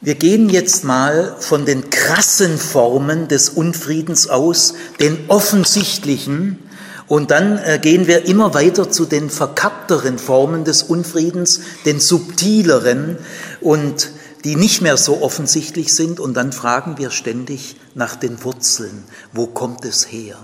[0.00, 6.58] Wir gehen jetzt mal von den krassen Formen des Unfriedens aus, den offensichtlichen,
[7.06, 13.18] und dann äh, gehen wir immer weiter zu den verkappteren Formen des Unfriedens, den subtileren
[13.60, 14.10] und
[14.44, 16.18] die nicht mehr so offensichtlich sind.
[16.18, 19.04] Und dann fragen wir ständig nach den Wurzeln.
[19.32, 20.38] Wo kommt es her?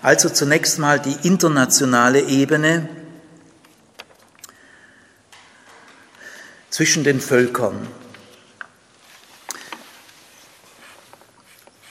[0.00, 2.88] Also zunächst mal die internationale Ebene.
[6.70, 7.86] zwischen den Völkern.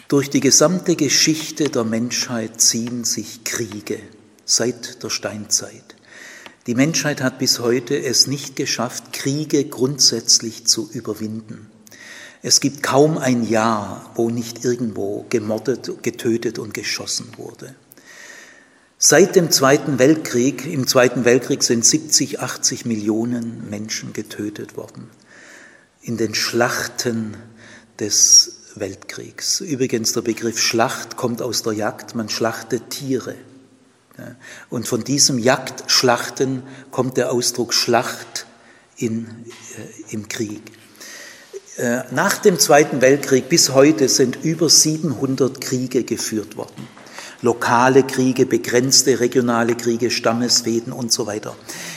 [0.10, 4.00] Durch die gesamte Geschichte der Menschheit ziehen sich Kriege
[4.44, 5.96] seit der Steinzeit.
[6.66, 11.70] Die Menschheit hat bis heute es nicht geschafft, Kriege grundsätzlich zu überwinden.
[12.42, 17.76] Es gibt kaum ein Jahr, wo nicht irgendwo gemordet, getötet und geschossen wurde.
[18.98, 25.12] Seit dem Zweiten Weltkrieg, im Zweiten Weltkrieg sind 70, 80 Millionen Menschen getötet worden.
[26.02, 27.38] In den Schlachten
[28.00, 29.62] des Weltkriegs.
[29.62, 32.16] Übrigens, der Begriff Schlacht kommt aus der Jagd.
[32.16, 33.36] Man schlachtet Tiere.
[34.70, 38.46] Und von diesem Jagdschlachten kommt der Ausdruck Schlacht
[38.98, 39.28] in,
[39.78, 40.62] äh, im Krieg.
[41.78, 46.99] Äh, nach dem Zweiten Weltkrieg bis heute sind über 700 Kriege geführt worden
[47.42, 51.56] lokale Kriege, begrenzte regionale Kriege, Stammesfäden und so weiter.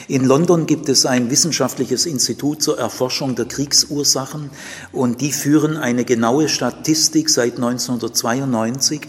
[0.08, 4.50] In London gibt es ein wissenschaftliches Institut zur Erforschung der Kriegsursachen
[4.92, 9.02] und die führen eine genaue Statistik seit 1992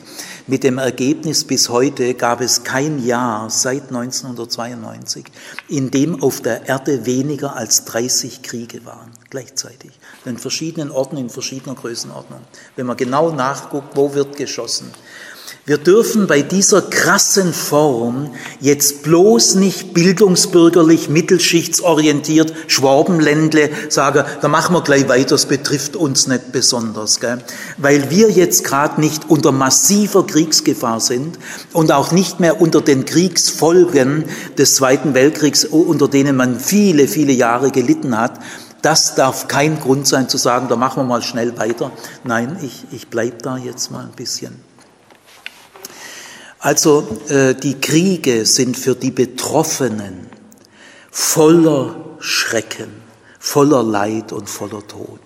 [0.45, 5.25] mit dem Ergebnis, bis heute gab es kein Jahr seit 1992,
[5.69, 9.91] in dem auf der Erde weniger als 30 Kriege waren, gleichzeitig,
[10.25, 12.41] in verschiedenen Orten, in verschiedener Größenordnung.
[12.75, 14.91] Wenn man genau nachguckt, wo wird geschossen.
[15.65, 24.75] Wir dürfen bei dieser krassen Form jetzt bloß nicht bildungsbürgerlich, mittelschichtsorientiert, Schwabenländle sagen, da machen
[24.75, 27.37] wir gleich weiter, das betrifft uns nicht besonders, gell?
[27.77, 31.39] weil wir jetzt gerade nicht unter massiver Kriegsgefahr sind
[31.71, 34.25] und auch nicht mehr unter den Kriegsfolgen
[34.57, 38.37] des Zweiten Weltkriegs, unter denen man viele, viele Jahre gelitten hat.
[38.81, 41.91] Das darf kein Grund sein zu sagen, da machen wir mal schnell weiter.
[42.25, 44.72] Nein, ich, ich bleib da jetzt mal ein bisschen.
[46.63, 50.27] Also äh, die Kriege sind für die Betroffenen
[51.11, 52.89] voller Schrecken,
[53.37, 55.19] voller Leid und voller Tod.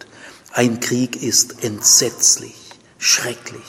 [0.54, 2.56] Ein Krieg ist entsetzlich,
[2.98, 3.62] schrecklich.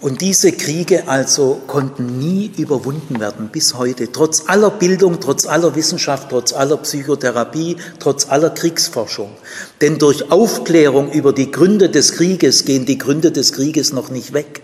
[0.00, 5.74] Und diese Kriege also konnten nie überwunden werden bis heute, trotz aller Bildung, trotz aller
[5.74, 9.30] Wissenschaft, trotz aller Psychotherapie, trotz aller Kriegsforschung.
[9.82, 14.32] Denn durch Aufklärung über die Gründe des Krieges gehen die Gründe des Krieges noch nicht
[14.32, 14.62] weg.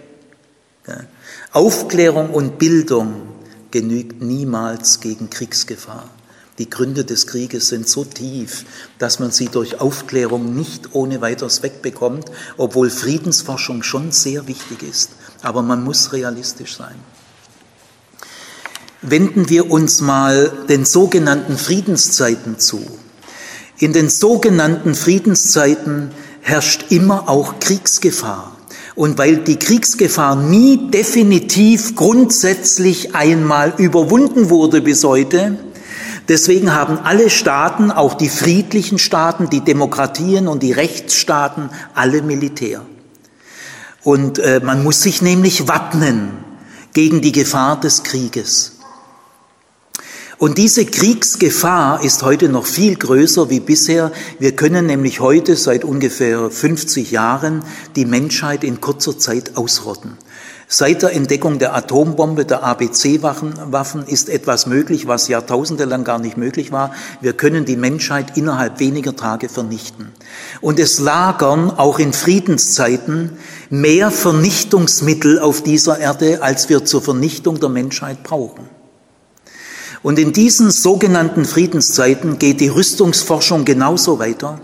[1.53, 3.23] Aufklärung und Bildung
[3.71, 6.11] genügt niemals gegen Kriegsgefahr.
[6.59, 8.65] Die Gründe des Krieges sind so tief,
[8.99, 15.11] dass man sie durch Aufklärung nicht ohne weiteres wegbekommt, obwohl Friedensforschung schon sehr wichtig ist.
[15.41, 16.97] Aber man muss realistisch sein.
[19.01, 22.85] Wenden wir uns mal den sogenannten Friedenszeiten zu.
[23.79, 26.11] In den sogenannten Friedenszeiten
[26.43, 28.58] herrscht immer auch Kriegsgefahr.
[28.99, 35.57] Und weil die Kriegsgefahr nie definitiv grundsätzlich einmal überwunden wurde bis heute,
[36.27, 42.85] deswegen haben alle Staaten, auch die friedlichen Staaten, die Demokratien und die Rechtsstaaten, alle Militär.
[44.03, 46.31] Und äh, man muss sich nämlich wappnen
[46.93, 48.78] gegen die Gefahr des Krieges.
[50.39, 54.13] Und diese Kriegsgefahr ist heute noch viel größer wie bisher.
[54.39, 57.65] Wir können nämlich heute seit ungefähr 50 Jahren
[57.97, 60.17] die Menschheit in kurzer Zeit ausrotten.
[60.69, 66.37] Seit der Entdeckung der Atombombe, der ABC-Waffen ist etwas möglich, was jahrtausende lang gar nicht
[66.37, 66.93] möglich war.
[67.21, 70.13] Wir können die Menschheit innerhalb weniger Tage vernichten.
[70.61, 73.39] Und es lagern auch in Friedenszeiten
[73.71, 78.78] mehr Vernichtungsmittel auf dieser Erde, als wir zur Vernichtung der Menschheit brauchen.
[80.09, 84.59] Und in diesen sogenannten Friedenszeiten geht die Rüstungsforschung genauso weiter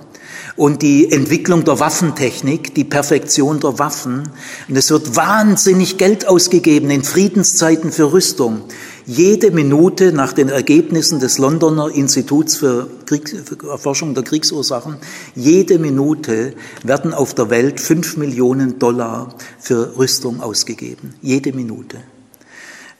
[0.57, 4.22] und die Entwicklung der Waffentechnik, die Perfektion der Waffen.
[4.70, 8.62] Und es wird wahnsinnig Geld ausgegeben in Friedenszeiten für Rüstung.
[9.04, 14.96] Jede Minute nach den Ergebnissen des Londoner Instituts für, Krieg, für Erforschung der Kriegsursachen,
[15.35, 16.54] jede Minute
[16.85, 21.12] werden auf der Welt fünf Millionen Dollar für Rüstung ausgegeben.
[21.20, 21.98] Jede Minute.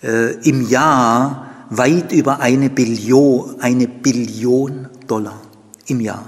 [0.03, 5.41] Äh, Im Jahr weit über eine Billion, eine Billion Dollar
[5.87, 6.25] im Jahr.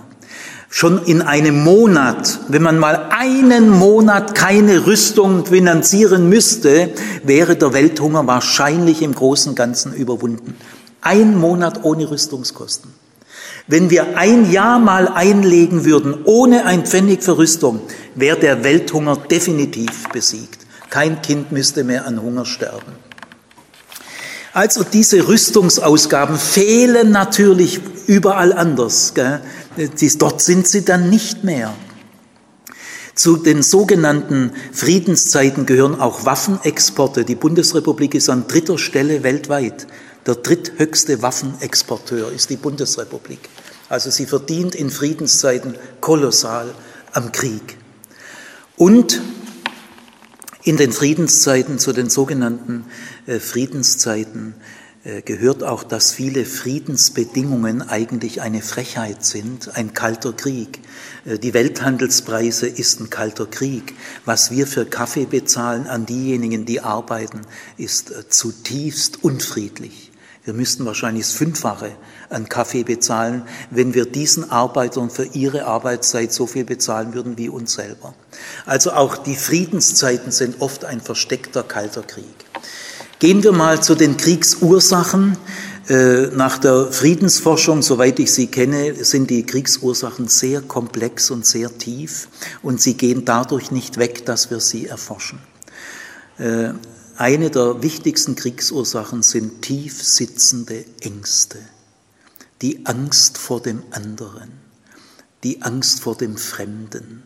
[0.68, 6.90] Schon in einem Monat, wenn man mal einen Monat keine Rüstung finanzieren müsste,
[7.22, 10.54] wäre der Welthunger wahrscheinlich im Großen und Ganzen überwunden.
[11.00, 12.90] Ein Monat ohne Rüstungskosten.
[13.68, 17.80] Wenn wir ein Jahr mal einlegen würden, ohne ein Pfennig für Rüstung,
[18.14, 20.66] wäre der Welthunger definitiv besiegt.
[20.90, 23.05] Kein Kind müsste mehr an Hunger sterben.
[24.56, 29.12] Also diese Rüstungsausgaben fehlen natürlich überall anders.
[30.16, 31.74] Dort sind sie dann nicht mehr.
[33.14, 37.26] Zu den sogenannten Friedenszeiten gehören auch Waffenexporte.
[37.26, 39.86] Die Bundesrepublik ist an dritter Stelle weltweit.
[40.24, 43.50] Der dritthöchste Waffenexporteur ist die Bundesrepublik.
[43.90, 46.74] Also sie verdient in Friedenszeiten kolossal
[47.12, 47.76] am Krieg.
[48.78, 49.20] Und
[50.62, 52.86] in den Friedenszeiten, zu den sogenannten
[53.26, 54.54] Friedenszeiten,
[55.06, 60.80] äh, gehört auch, dass viele Friedensbedingungen eigentlich eine Frechheit sind, ein kalter Krieg.
[61.24, 63.94] Äh, die Welthandelspreise ist ein kalter Krieg.
[64.24, 67.42] Was wir für Kaffee bezahlen an diejenigen, die arbeiten,
[67.76, 70.10] ist zutiefst unfriedlich.
[70.44, 71.92] Wir müssten wahrscheinlich das Fünffache
[72.28, 77.48] an Kaffee bezahlen, wenn wir diesen Arbeitern für ihre Arbeitszeit so viel bezahlen würden wie
[77.48, 78.14] uns selber.
[78.64, 82.45] Also auch die Friedenszeiten sind oft ein versteckter kalter Krieg.
[83.18, 85.38] Gehen wir mal zu den Kriegsursachen.
[85.88, 91.78] Äh, nach der Friedensforschung, soweit ich sie kenne, sind die Kriegsursachen sehr komplex und sehr
[91.78, 92.28] tief
[92.62, 95.38] und sie gehen dadurch nicht weg, dass wir sie erforschen.
[96.36, 96.74] Äh,
[97.16, 101.58] eine der wichtigsten Kriegsursachen sind tief sitzende Ängste.
[102.60, 104.50] Die Angst vor dem anderen,
[105.42, 107.22] die Angst vor dem Fremden.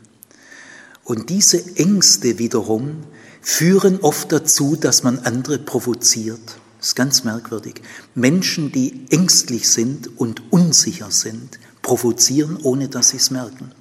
[1.03, 3.03] Und diese Ängste wiederum
[3.41, 6.41] führen oft dazu, dass man andere provoziert.
[6.79, 7.83] Das ist ganz merkwürdig.
[8.15, 13.73] Menschen, die ängstlich sind und unsicher sind, provozieren, ohne dass sie es merken.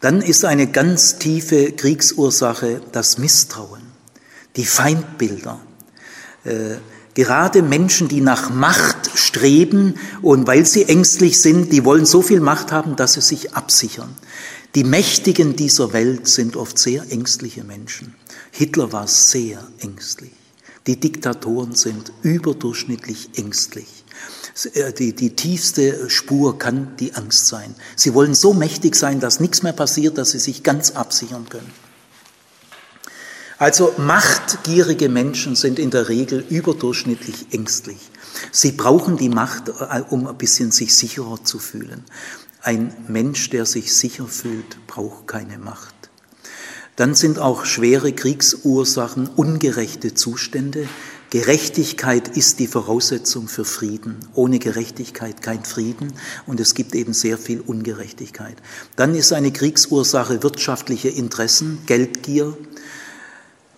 [0.00, 3.88] Dann ist eine ganz tiefe Kriegsursache das Misstrauen
[4.58, 5.60] die Feindbilder.
[6.44, 6.76] Äh,
[7.14, 12.40] gerade Menschen, die nach Macht streben und weil sie ängstlich sind, die wollen so viel
[12.40, 14.14] Macht haben, dass sie sich absichern.
[14.74, 18.14] Die Mächtigen dieser Welt sind oft sehr ängstliche Menschen.
[18.50, 20.32] Hitler war sehr ängstlich.
[20.86, 24.04] Die Diktatoren sind überdurchschnittlich ängstlich.
[24.74, 27.74] Äh, die, die tiefste Spur kann die Angst sein.
[27.96, 31.70] Sie wollen so mächtig sein, dass nichts mehr passiert, dass sie sich ganz absichern können.
[33.58, 37.98] Also machtgierige Menschen sind in der Regel überdurchschnittlich ängstlich.
[38.52, 42.04] Sie brauchen die Macht, äh, um ein bisschen sich sicherer zu fühlen.
[42.60, 45.94] Ein Mensch, der sich sicher fühlt, braucht keine Macht.
[46.96, 50.88] Dann sind auch schwere Kriegsursachen ungerechte Zustände.
[51.30, 54.16] Gerechtigkeit ist die Voraussetzung für Frieden.
[54.34, 56.14] Ohne Gerechtigkeit kein Frieden
[56.46, 58.56] und es gibt eben sehr viel Ungerechtigkeit.
[58.96, 62.56] Dann ist eine Kriegsursache wirtschaftliche Interessen, Geldgier,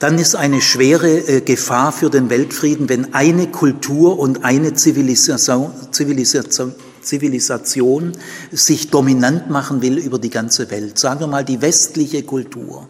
[0.00, 5.72] dann ist eine schwere äh, Gefahr für den Weltfrieden, wenn eine Kultur und eine Zivilisation,
[5.92, 8.12] Zivilisation, Zivilisation
[8.52, 10.98] sich dominant machen will über die ganze Welt.
[10.98, 12.88] Sagen wir mal die westliche Kultur.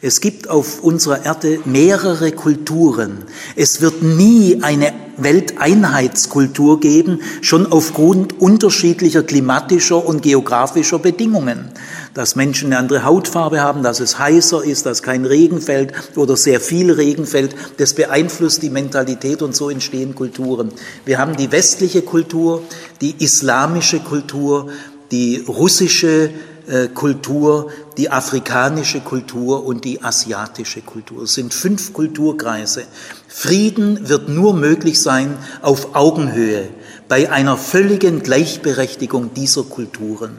[0.00, 3.24] Es gibt auf unserer Erde mehrere Kulturen.
[3.56, 11.70] Es wird nie eine Welteinheitskultur geben, schon aufgrund unterschiedlicher klimatischer und geografischer Bedingungen
[12.14, 16.36] dass Menschen eine andere Hautfarbe haben, dass es heißer ist, dass kein Regen fällt oder
[16.36, 17.54] sehr viel Regen fällt.
[17.78, 20.72] Das beeinflusst die Mentalität und so entstehen Kulturen.
[21.04, 22.62] Wir haben die westliche Kultur,
[23.00, 24.70] die islamische Kultur,
[25.10, 26.30] die russische
[26.66, 31.24] äh, Kultur, die afrikanische Kultur und die asiatische Kultur.
[31.24, 32.84] Es sind fünf Kulturkreise.
[33.26, 36.68] Frieden wird nur möglich sein auf Augenhöhe
[37.08, 40.36] bei einer völligen Gleichberechtigung dieser Kulturen.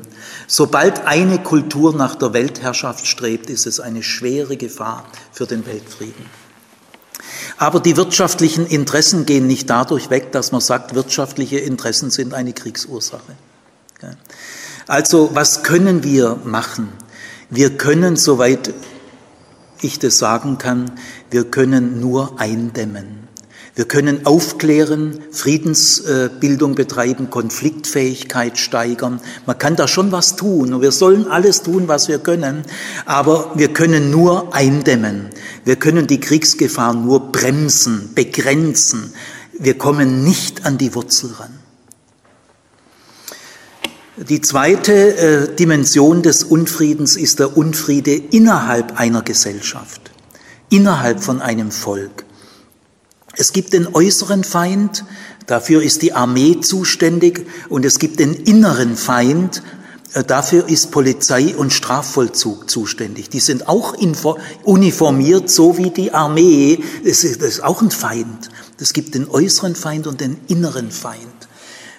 [0.47, 6.25] Sobald eine Kultur nach der Weltherrschaft strebt, ist es eine schwere Gefahr für den Weltfrieden.
[7.57, 12.53] Aber die wirtschaftlichen Interessen gehen nicht dadurch weg, dass man sagt, wirtschaftliche Interessen sind eine
[12.53, 13.35] Kriegsursache.
[14.87, 16.89] Also was können wir machen?
[17.49, 18.73] Wir können, soweit
[19.81, 20.91] ich das sagen kann,
[21.29, 23.22] wir können nur eindämmen.
[23.75, 29.19] Wir können aufklären, Friedensbildung betreiben, Konfliktfähigkeit steigern.
[29.47, 32.65] Man kann da schon was tun und wir sollen alles tun, was wir können,
[33.05, 35.31] aber wir können nur eindämmen.
[35.65, 39.11] Wir können die Kriegsgefahr nur bremsen, begrenzen.
[39.57, 41.57] Wir kommen nicht an die Wurzel ran.
[44.17, 50.11] Die zweite äh, Dimension des Unfriedens ist der Unfriede innerhalb einer Gesellschaft,
[50.69, 52.23] innerhalb von einem Volk.
[53.35, 55.05] Es gibt den äußeren Feind,
[55.47, 59.63] dafür ist die Armee zuständig, und es gibt den inneren Feind,
[60.13, 63.29] äh, dafür ist Polizei und Strafvollzug zuständig.
[63.29, 63.95] Die sind auch
[64.63, 66.83] uniformiert, so wie die Armee.
[67.03, 68.49] Das ist auch ein Feind.
[68.79, 71.21] Es gibt den äußeren Feind und den inneren Feind.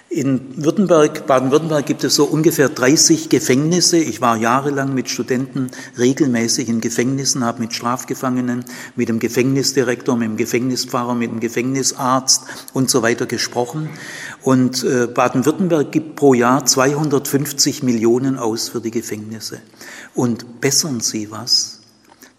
[0.09, 3.97] In Württemberg, Baden-Württemberg gibt es so ungefähr 30 Gefängnisse.
[3.97, 8.63] Ich war jahrelang mit Studenten regelmäßig in Gefängnissen, habe mit Strafgefangenen,
[8.95, 12.43] mit dem Gefängnisdirektor, mit dem Gefängnispfarrer, mit dem Gefängnisarzt
[12.73, 13.89] und so weiter gesprochen.
[14.43, 19.59] Und äh, Baden-Württemberg gibt pro Jahr 250 Millionen aus für die Gefängnisse.
[20.13, 21.74] Und bessern Sie was?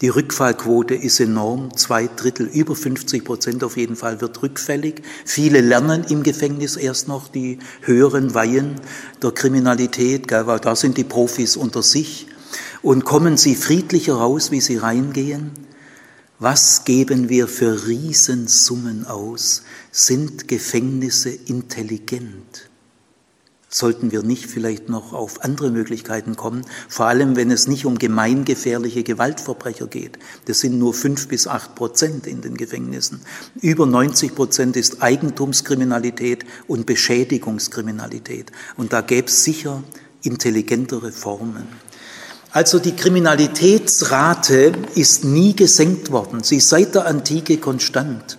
[0.02, 5.00] Die Rückfallquote ist enorm, zwei Drittel, über 50 Prozent auf jeden Fall wird rückfällig.
[5.24, 8.74] Viele lernen im Gefängnis erst noch die höheren Weihen
[9.22, 12.26] der Kriminalität, weil da sind die Profis unter sich.
[12.82, 15.52] Und kommen sie friedlicher raus, wie sie reingehen?
[16.38, 19.62] Was geben wir für Riesensummen aus?
[19.92, 22.65] Sind Gefängnisse intelligent?
[23.68, 27.98] Sollten wir nicht vielleicht noch auf andere Möglichkeiten kommen, vor allem wenn es nicht um
[27.98, 30.18] gemeingefährliche Gewaltverbrecher geht.
[30.46, 33.22] Das sind nur fünf bis acht Prozent in den Gefängnissen.
[33.60, 38.52] Über 90 Prozent ist Eigentumskriminalität und Beschädigungskriminalität.
[38.76, 39.82] Und da gäbe es sicher
[40.22, 41.66] intelligentere Formen.
[42.52, 46.42] Also die Kriminalitätsrate ist nie gesenkt worden.
[46.42, 48.38] Sie ist seit der Antike konstant.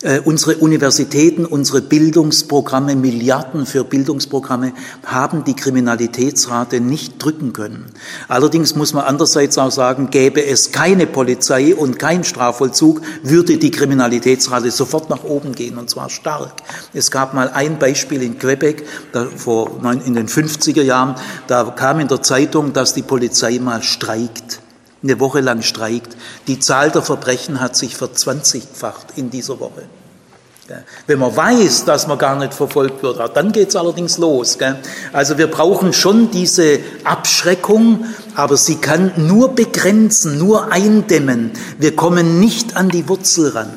[0.00, 4.72] Äh, unsere Universitäten, unsere Bildungsprogramme, Milliarden für Bildungsprogramme
[5.04, 7.86] haben die Kriminalitätsrate nicht drücken können.
[8.28, 13.72] Allerdings muss man andererseits auch sagen, gäbe es keine Polizei und kein Strafvollzug, würde die
[13.72, 16.52] Kriminalitätsrate sofort nach oben gehen und zwar stark.
[16.94, 21.16] Es gab mal ein Beispiel in Quebec da vor, in den 50er Jahren,
[21.48, 24.60] da kam in der Zeitung, dass die Polizei mal streikt
[25.02, 26.16] eine Woche lang streikt.
[26.46, 29.84] Die Zahl der Verbrechen hat sich verzwanzigfacht in dieser Woche.
[31.06, 34.58] Wenn man weiß, dass man gar nicht verfolgt wird, dann geht es allerdings los.
[35.14, 41.52] Also wir brauchen schon diese Abschreckung, aber sie kann nur begrenzen, nur eindämmen.
[41.78, 43.72] Wir kommen nicht an die Wurzel ran.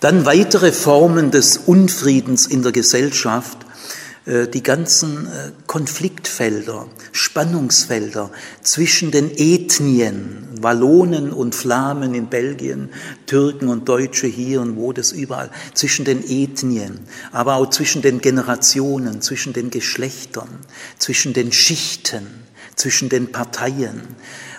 [0.00, 3.58] Dann weitere Formen des Unfriedens in der Gesellschaft
[4.26, 8.30] die ganzen äh, Konfliktfelder, Spannungsfelder
[8.62, 12.90] zwischen den Ethnien, Wallonen und Flamen in Belgien,
[13.26, 17.00] Türken und Deutsche hier und wo das überall, zwischen den Ethnien,
[17.32, 20.48] aber auch zwischen den Generationen, zwischen den Geschlechtern,
[20.98, 22.26] zwischen den Schichten,
[22.76, 24.02] zwischen den Parteien.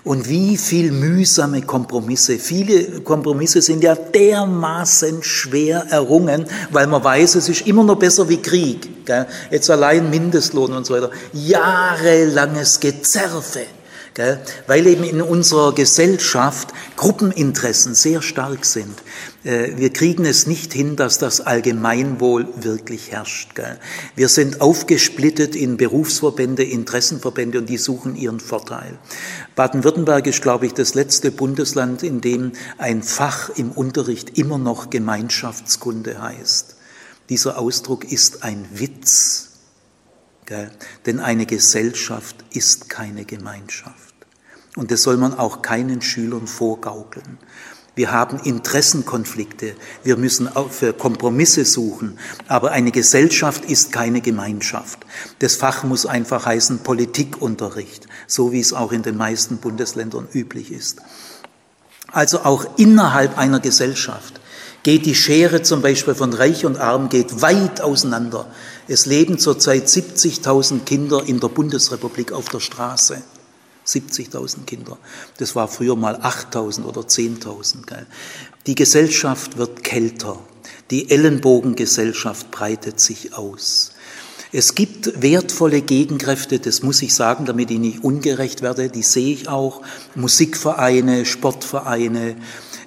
[0.04, 2.38] Und wie viel mühsame Kompromisse.
[2.38, 8.28] Viele Kompromisse sind ja dermaßen schwer errungen, weil man weiß, es ist immer noch besser
[8.28, 8.90] wie Krieg.
[9.50, 11.10] Jetzt allein Mindestlohn und so weiter.
[11.32, 13.62] Jahrelanges Gezerfe.
[14.14, 14.40] Gell?
[14.68, 19.02] Weil eben in unserer Gesellschaft Gruppeninteressen sehr stark sind.
[19.44, 23.56] Äh, wir kriegen es nicht hin, dass das Allgemeinwohl wirklich herrscht.
[23.56, 23.80] Gell?
[24.16, 28.98] Wir sind aufgesplittet in Berufsverbände, Interessenverbände und die suchen ihren Vorteil.
[29.56, 34.90] Baden-Württemberg ist, glaube ich, das letzte Bundesland, in dem ein Fach im Unterricht immer noch
[34.90, 36.76] Gemeinschaftskunde heißt.
[37.30, 39.53] Dieser Ausdruck ist ein Witz.
[41.06, 44.14] Denn eine Gesellschaft ist keine Gemeinschaft.
[44.76, 47.38] Und das soll man auch keinen Schülern vorgaukeln.
[47.96, 52.18] Wir haben Interessenkonflikte, wir müssen auch für Kompromisse suchen,
[52.48, 55.06] aber eine Gesellschaft ist keine Gemeinschaft.
[55.40, 60.72] Das Fach muss einfach heißen Politikunterricht, so wie es auch in den meisten Bundesländern üblich
[60.72, 61.04] ist.
[62.12, 64.40] Also auch innerhalb einer Gesellschaft
[64.82, 68.48] geht die Schere zum Beispiel von Reich und Arm geht weit auseinander.
[68.88, 73.22] Es leben zurzeit 70.000 Kinder in der Bundesrepublik auf der Straße.
[73.86, 74.98] 70.000 Kinder.
[75.38, 78.06] Das war früher mal 8.000 oder 10.000.
[78.66, 80.40] Die Gesellschaft wird kälter.
[80.90, 83.92] Die Ellenbogengesellschaft breitet sich aus.
[84.52, 89.34] Es gibt wertvolle Gegenkräfte, das muss ich sagen, damit ich nicht ungerecht werde, die sehe
[89.34, 89.82] ich auch.
[90.14, 92.36] Musikvereine, Sportvereine,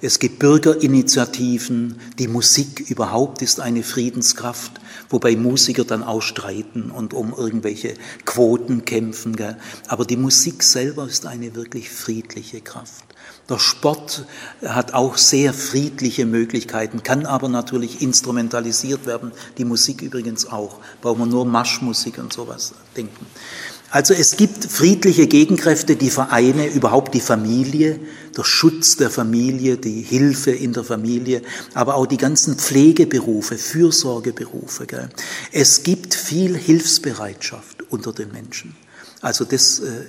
[0.02, 4.72] Es gibt Bürgerinitiativen, die Musik überhaupt ist eine Friedenskraft,
[5.08, 7.94] wobei Musiker dann auch streiten und um irgendwelche
[8.24, 9.36] Quoten kämpfen.
[9.36, 9.56] Gell?
[9.88, 13.04] Aber die Musik selber ist eine wirklich friedliche Kraft.
[13.48, 14.26] Der Sport
[14.64, 19.30] hat auch sehr friedliche Möglichkeiten, kann aber natürlich instrumentalisiert werden.
[19.56, 20.80] Die Musik übrigens auch.
[21.00, 23.26] Brauchen wir nur Marschmusik und sowas denken.
[23.90, 28.00] Also es gibt friedliche Gegenkräfte, die Vereine, überhaupt die Familie,
[28.36, 31.42] der Schutz der Familie, die Hilfe in der Familie,
[31.74, 34.86] aber auch die ganzen Pflegeberufe, Fürsorgeberufe.
[34.86, 35.08] Gell.
[35.52, 38.76] Es gibt viel Hilfsbereitschaft unter den Menschen.
[39.22, 40.04] Also das äh,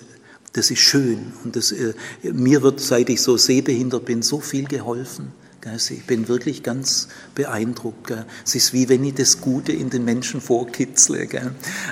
[0.57, 1.33] das ist schön.
[1.43, 5.31] Und das, äh, mir wird, seit ich so sehbehindert bin, so viel geholfen.
[5.75, 8.13] Ich bin wirklich ganz beeindruckt.
[8.45, 11.27] Es ist wie wenn ich das Gute in den Menschen vorkitzle.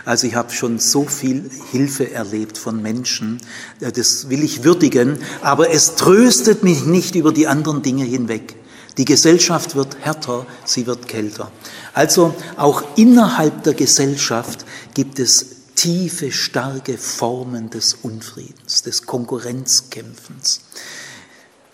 [0.05, 3.39] Also ich habe schon so viel Hilfe erlebt von Menschen.
[3.79, 5.17] Das will ich würdigen.
[5.41, 8.55] Aber es tröstet mich nicht über die anderen Dinge hinweg.
[8.97, 11.51] Die Gesellschaft wird härter, sie wird kälter.
[11.93, 15.45] Also auch innerhalb der Gesellschaft gibt es
[15.75, 20.61] tiefe, starke Formen des Unfriedens, des Konkurrenzkämpfens.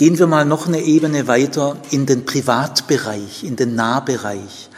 [0.02, 4.70] Gehen wir mal noch eine Ebene weiter in den Privatbereich, in den Nahbereich.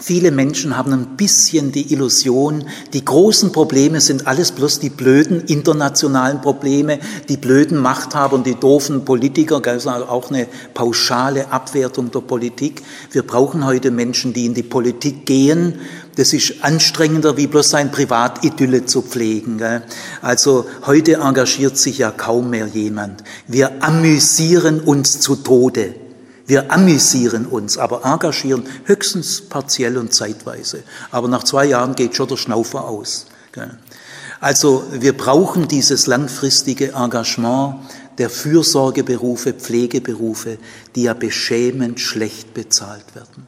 [0.00, 5.40] Viele Menschen haben ein bisschen die Illusion, die großen Probleme sind alles bloß die blöden
[5.40, 12.20] internationalen Probleme, die blöden Machthaber und die doofen Politiker, also auch eine pauschale Abwertung der
[12.20, 12.80] Politik.
[13.10, 15.80] Wir brauchen heute Menschen, die in die Politik gehen.
[16.14, 19.60] Das ist anstrengender, wie bloß sein Privatidylle zu pflegen.
[20.22, 23.24] Also heute engagiert sich ja kaum mehr jemand.
[23.48, 26.07] Wir amüsieren uns zu Tode.
[26.48, 30.82] Wir amüsieren uns, aber engagieren höchstens partiell und zeitweise.
[31.10, 33.26] Aber nach zwei Jahren geht schon der Schnaufer aus.
[34.40, 37.74] Also wir brauchen dieses langfristige Engagement
[38.16, 40.56] der Fürsorgeberufe, Pflegeberufe,
[40.94, 43.46] die ja beschämend schlecht bezahlt werden.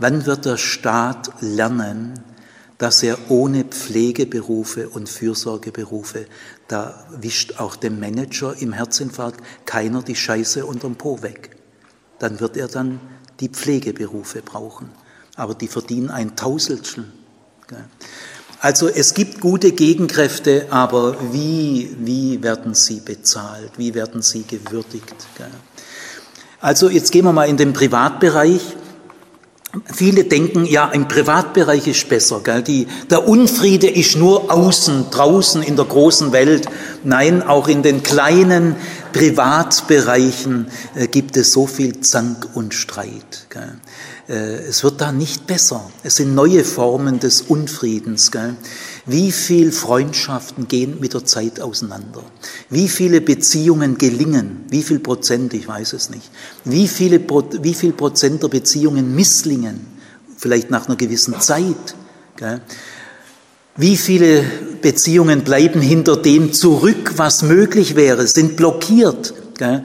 [0.00, 2.18] Wann wird der Staat lernen,
[2.78, 6.26] dass er ohne Pflegeberufe und Fürsorgeberufe,
[6.66, 11.54] da wischt auch dem Manager im Herzinfarkt keiner die Scheiße unterm Po weg
[12.18, 13.00] dann wird er dann
[13.40, 14.90] die Pflegeberufe brauchen.
[15.36, 17.04] Aber die verdienen ein Tausendstel.
[18.60, 23.72] Also es gibt gute Gegenkräfte, aber wie, wie werden sie bezahlt?
[23.76, 25.14] Wie werden sie gewürdigt?
[26.60, 28.62] Also jetzt gehen wir mal in den Privatbereich.
[29.92, 32.40] Viele denken, ja, im Privatbereich ist besser.
[32.44, 32.62] Gell?
[32.62, 36.68] Die, der Unfriede ist nur außen, draußen in der großen Welt.
[37.02, 38.76] Nein, auch in den kleinen
[39.12, 43.46] Privatbereichen äh, gibt es so viel Zank und Streit.
[43.50, 43.74] Gell?
[44.28, 45.90] Äh, es wird da nicht besser.
[46.04, 48.30] Es sind neue Formen des Unfriedens.
[48.30, 48.54] Gell?
[49.06, 52.22] Wie viel Freundschaften gehen mit der Zeit auseinander?
[52.70, 54.64] Wie viele Beziehungen gelingen?
[54.70, 55.52] Wie viel Prozent?
[55.52, 56.30] Ich weiß es nicht.
[56.64, 57.20] Wie, viele,
[57.60, 59.86] wie viel Prozent der Beziehungen misslingen?
[60.38, 61.94] Vielleicht nach einer gewissen Zeit.
[62.36, 62.62] Gell?
[63.76, 64.42] Wie viele
[64.80, 69.34] Beziehungen bleiben hinter dem zurück, was möglich wäre, sind blockiert?
[69.58, 69.84] Gell?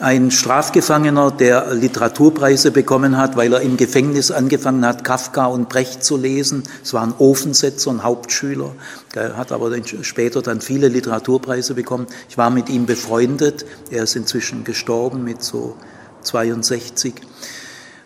[0.00, 6.02] Ein Strafgefangener, der Literaturpreise bekommen hat, weil er im Gefängnis angefangen hat, Kafka und Brecht
[6.02, 6.62] zu lesen.
[6.82, 8.74] Es war ein Ofensetzer, ein Hauptschüler,
[9.14, 9.70] der hat aber
[10.00, 12.06] später dann viele Literaturpreise bekommen.
[12.30, 13.66] Ich war mit ihm befreundet.
[13.90, 15.76] Er ist inzwischen gestorben mit so
[16.22, 17.12] 62.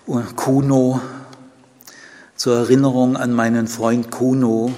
[0.04, 1.00] Und Kuno,
[2.34, 4.72] zur Erinnerung an meinen Freund Kuno,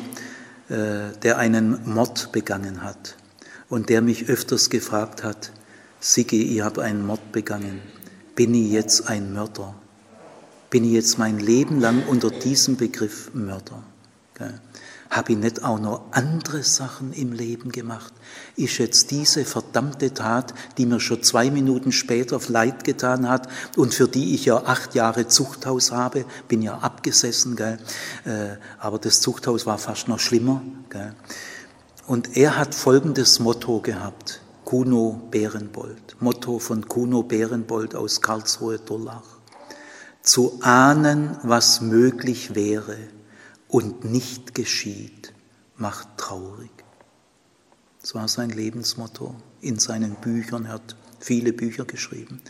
[0.68, 3.16] äh, der einen Mord begangen hat
[3.70, 5.52] und der mich öfters gefragt hat,
[6.00, 7.80] Sigi, ich habe einen Mord begangen.
[8.34, 9.74] Bin ich jetzt ein Mörder?
[10.68, 13.82] Bin ich jetzt mein Leben lang unter diesem Begriff Mörder?
[15.08, 18.12] Habe ich nicht auch noch andere Sachen im Leben gemacht?
[18.56, 23.94] Ist jetzt diese verdammte Tat, die mir schon zwei Minuten später Leid getan hat und
[23.94, 27.78] für die ich ja acht Jahre Zuchthaus habe, bin ja abgesessen, gell?
[28.24, 30.60] Äh, aber das Zuchthaus war fast noch schlimmer.
[30.90, 31.14] Gell?
[32.06, 34.40] Und er hat folgendes Motto gehabt.
[34.66, 39.38] Kuno Bärenbold, Motto von Kuno Bärenbold aus Karlsruhe-Durlach.
[40.24, 42.96] Zu ahnen, was möglich wäre
[43.68, 45.32] und nicht geschieht,
[45.76, 46.72] macht traurig.
[48.00, 50.64] Das war sein Lebensmotto in seinen Büchern.
[50.64, 52.40] Er hat viele Bücher geschrieben.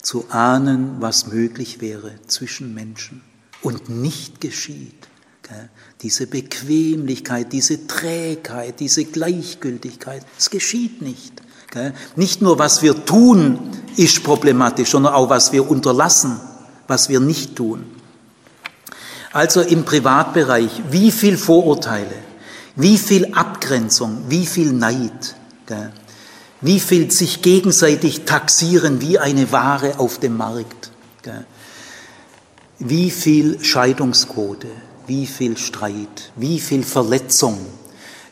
[0.00, 3.20] Zu ahnen, was möglich wäre zwischen Menschen
[3.62, 5.08] und nicht geschieht.
[6.02, 11.42] Diese Bequemlichkeit, diese Trägheit, diese Gleichgültigkeit, es geschieht nicht.
[12.16, 13.58] Nicht nur, was wir tun,
[13.96, 16.40] ist problematisch, sondern auch, was wir unterlassen,
[16.86, 17.84] was wir nicht tun.
[19.32, 22.14] Also im Privatbereich, wie viel Vorurteile,
[22.76, 25.34] wie viel Abgrenzung, wie viel Neid.
[26.60, 30.90] Wie viel sich gegenseitig taxieren wie eine Ware auf dem Markt.
[32.78, 34.68] Wie viel Scheidungsquote,
[35.06, 37.58] wie viel Streit, wie viel Verletzung.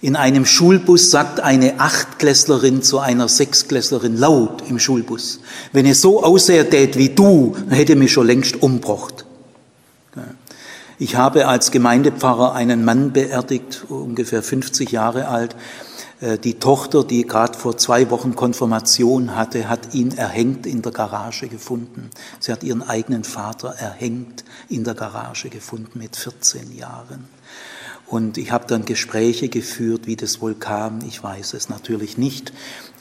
[0.02, 5.40] In einem Schulbus sagt eine Achtklässlerin zu einer Sechsklässlerin laut im Schulbus,
[5.72, 9.24] wenn es so aussähe wie du, dann hätte mich schon längst umgebracht.
[10.98, 15.54] Ich habe als Gemeindepfarrer einen Mann beerdigt, ungefähr 50 Jahre alt.
[16.20, 20.92] Äh, die Tochter, die gerade vor zwei Wochen Konfirmation hatte, hat ihn erhängt in der
[20.92, 22.08] Garage gefunden.
[22.40, 27.35] Sie hat ihren eigenen Vater erhängt in der Garage gefunden mit 14 Jahren.
[28.06, 31.00] Und ich habe dann Gespräche geführt, wie das wohl kam.
[31.06, 32.52] Ich weiß es natürlich nicht.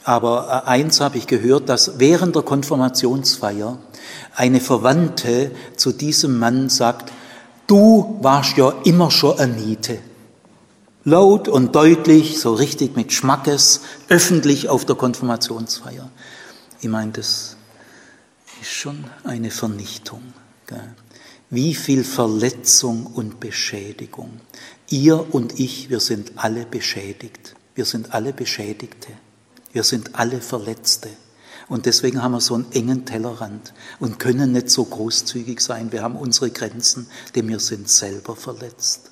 [0.04, 3.78] Aber äh, eins habe ich gehört, dass während der Konfirmationsfeier
[4.34, 7.12] eine Verwandte zu diesem Mann sagt,
[7.66, 9.98] Du warst ja immer schon eine.
[11.02, 16.08] Laut und deutlich, so richtig mit Schmackes, öffentlich auf der Konfirmationsfeier.
[16.80, 17.56] Ich meine, das
[18.60, 20.22] ist schon eine Vernichtung.
[20.68, 20.94] Gell?
[21.50, 24.40] Wie viel Verletzung und Beschädigung.
[24.88, 27.56] Ihr und ich, wir sind alle beschädigt.
[27.74, 29.08] Wir sind alle Beschädigte.
[29.72, 31.08] Wir sind alle Verletzte.
[31.68, 35.90] Und deswegen haben wir so einen engen Tellerrand und können nicht so großzügig sein.
[35.90, 39.10] Wir haben unsere Grenzen, denn wir sind selber verletzt.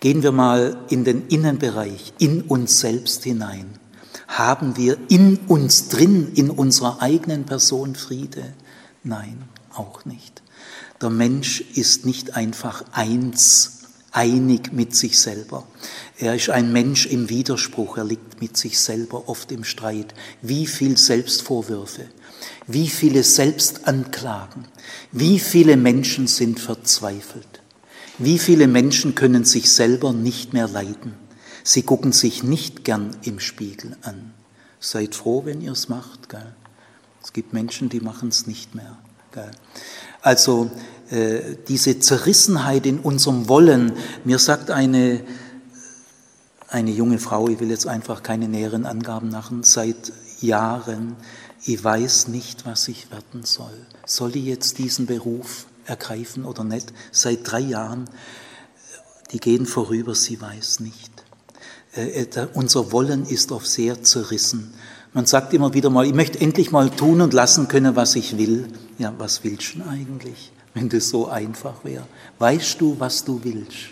[0.00, 3.78] Gehen wir mal in den Innenbereich, in uns selbst hinein.
[4.26, 8.54] Haben wir in uns drin, in unserer eigenen Person Friede?
[9.04, 10.42] Nein, auch nicht.
[11.00, 13.79] Der Mensch ist nicht einfach eins
[14.12, 15.66] einig mit sich selber.
[16.18, 20.14] Er ist ein Mensch im Widerspruch, er liegt mit sich selber oft im Streit.
[20.42, 22.06] Wie viel Selbstvorwürfe,
[22.66, 24.66] wie viele Selbstanklagen,
[25.12, 27.62] wie viele Menschen sind verzweifelt,
[28.18, 31.14] wie viele Menschen können sich selber nicht mehr leiden.
[31.62, 34.34] Sie gucken sich nicht gern im Spiegel an.
[34.78, 36.28] Seid froh, wenn ihr es macht.
[36.28, 36.54] Gell?
[37.22, 38.98] Es gibt Menschen, die machen es nicht mehr.
[39.32, 39.50] Gell?
[40.22, 40.70] Also
[41.68, 43.92] diese Zerrissenheit in unserem Wollen.
[44.24, 45.22] Mir sagt eine,
[46.68, 51.16] eine junge Frau, ich will jetzt einfach keine näheren Angaben machen, seit Jahren,
[51.64, 53.74] ich weiß nicht, was ich werden soll.
[54.06, 56.92] Soll ich jetzt diesen Beruf ergreifen oder nicht?
[57.12, 58.08] Seit drei Jahren,
[59.32, 61.10] die gehen vorüber, sie weiß nicht.
[61.94, 64.72] Äh, äh, unser Wollen ist oft sehr zerrissen.
[65.12, 68.38] Man sagt immer wieder mal, ich möchte endlich mal tun und lassen können, was ich
[68.38, 68.68] will.
[68.98, 70.52] Ja, was willst du eigentlich?
[70.74, 72.06] Wenn das so einfach wäre.
[72.38, 73.90] Weißt du, was du willst?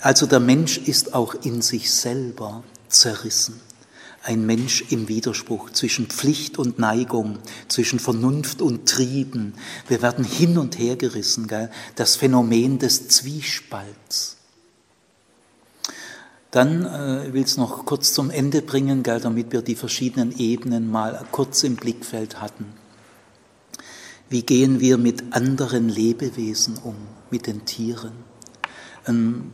[0.00, 3.60] Also der Mensch ist auch in sich selber zerrissen.
[4.22, 9.54] Ein Mensch im Widerspruch zwischen Pflicht und Neigung, zwischen Vernunft und Trieben.
[9.86, 11.48] Wir werden hin und her gerissen.
[11.94, 14.36] Das Phänomen des Zwiespalts.
[16.50, 20.90] Dann äh, will es noch kurz zum Ende bringen, gell, damit wir die verschiedenen Ebenen
[20.90, 22.66] mal kurz im Blickfeld hatten.
[24.30, 26.96] Wie gehen wir mit anderen Lebewesen um,
[27.30, 28.12] mit den Tieren?
[29.04, 29.52] Ein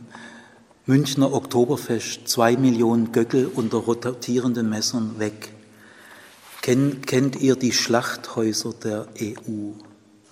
[0.85, 5.53] Münchner Oktoberfest, zwei Millionen Göckel unter rotierenden Messern weg.
[6.61, 9.71] Kennt, ihr die Schlachthäuser der EU?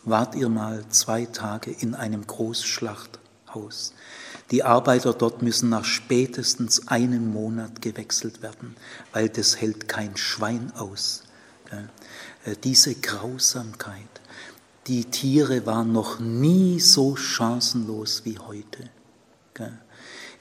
[0.03, 3.93] Wart ihr mal zwei Tage in einem Großschlachthaus?
[4.51, 8.75] Die Arbeiter dort müssen nach spätestens einem Monat gewechselt werden,
[9.13, 11.23] weil das hält kein Schwein aus.
[12.45, 14.12] Äh, diese Grausamkeit.
[14.87, 18.89] Die Tiere waren noch nie so chancenlos wie heute.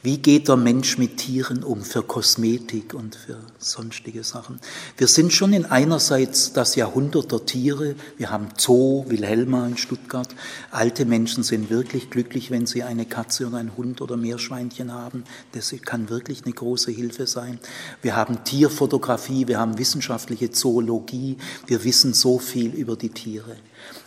[0.05, 4.59] Wie geht der Mensch mit Tieren um für Kosmetik und für sonstige Sachen?
[4.97, 7.95] Wir sind schon in einerseits das Jahrhundert der Tiere.
[8.19, 10.35] Wir haben Zoo, Wilhelma in Stuttgart.
[10.73, 15.23] Alte Menschen sind wirklich glücklich, wenn sie eine Katze oder einen Hund oder Meerschweinchen haben.
[15.53, 17.61] Das kann wirklich eine große Hilfe sein.
[18.03, 21.37] Wir haben Tierfotografie, wir haben wissenschaftliche Zoologie.
[21.69, 23.55] Wir wissen so viel über die Tiere.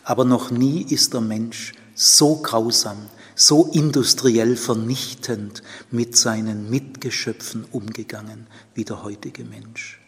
[0.04, 2.98] Aber noch nie ist der Mensch so grausam,
[3.36, 5.62] so industriell vernichtend
[5.92, 10.00] mit seinen Mitgeschöpfen umgegangen wie der heutige Mensch.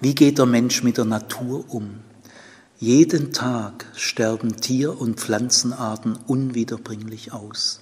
[0.00, 2.00] Wie geht der Mensch mit der Natur um?
[2.78, 7.80] Jeden Tag sterben Tier- und Pflanzenarten unwiederbringlich aus.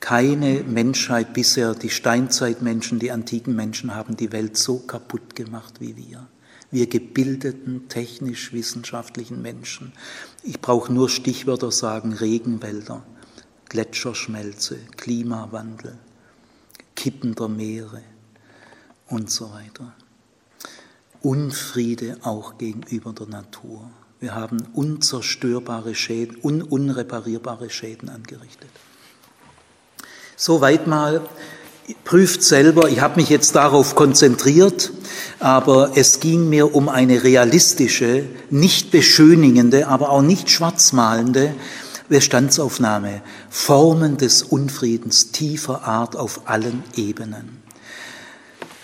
[0.00, 5.96] Keine Menschheit bisher, die Steinzeitmenschen, die antiken Menschen haben die Welt so kaputt gemacht wie
[5.96, 6.26] wir.
[6.70, 9.92] Wir gebildeten, technisch-wissenschaftlichen Menschen.
[10.42, 13.04] Ich brauche nur Stichwörter sagen, Regenwälder,
[13.72, 15.96] Gletscherschmelze, Klimawandel,
[16.94, 18.02] Kippen der Meere
[19.08, 19.94] und so weiter.
[21.22, 23.90] Unfriede auch gegenüber der Natur.
[24.20, 28.68] Wir haben unzerstörbare Schäden, un unreparierbare Schäden angerichtet.
[30.36, 31.22] Soweit mal
[32.04, 34.92] prüft selber, ich habe mich jetzt darauf konzentriert,
[35.38, 41.54] aber es ging mir um eine realistische, nicht beschönigende, aber auch nicht schwarzmalende
[42.12, 47.62] Bestandsaufnahme, Formen des Unfriedens tiefer Art auf allen Ebenen.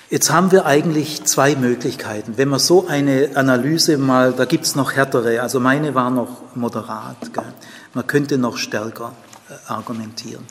[0.08, 2.38] Jetzt haben wir eigentlich zwei Möglichkeiten.
[2.38, 7.34] Wenn man so eine Analyse mal, da gibt's noch härtere, also meine war noch moderat,
[7.34, 7.44] gell.
[7.92, 9.12] man könnte noch stärker
[9.50, 10.46] äh, argumentieren.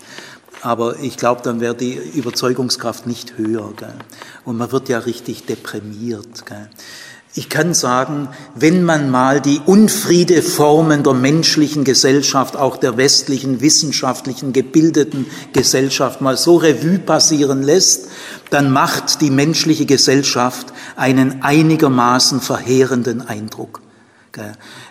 [0.61, 3.73] Aber ich glaube, dann wäre die Überzeugungskraft nicht höher.
[3.75, 3.93] Gell.
[4.45, 6.45] Und man wird ja richtig deprimiert.
[6.45, 6.69] Gell.
[7.37, 14.53] Ich kann sagen, wenn man mal die Unfriedeformen der menschlichen Gesellschaft, auch der westlichen, wissenschaftlichen,
[14.53, 18.07] gebildeten Gesellschaft mal so Revue passieren lässt,
[18.49, 23.81] dann macht die menschliche Gesellschaft einen einigermaßen verheerenden Eindruck.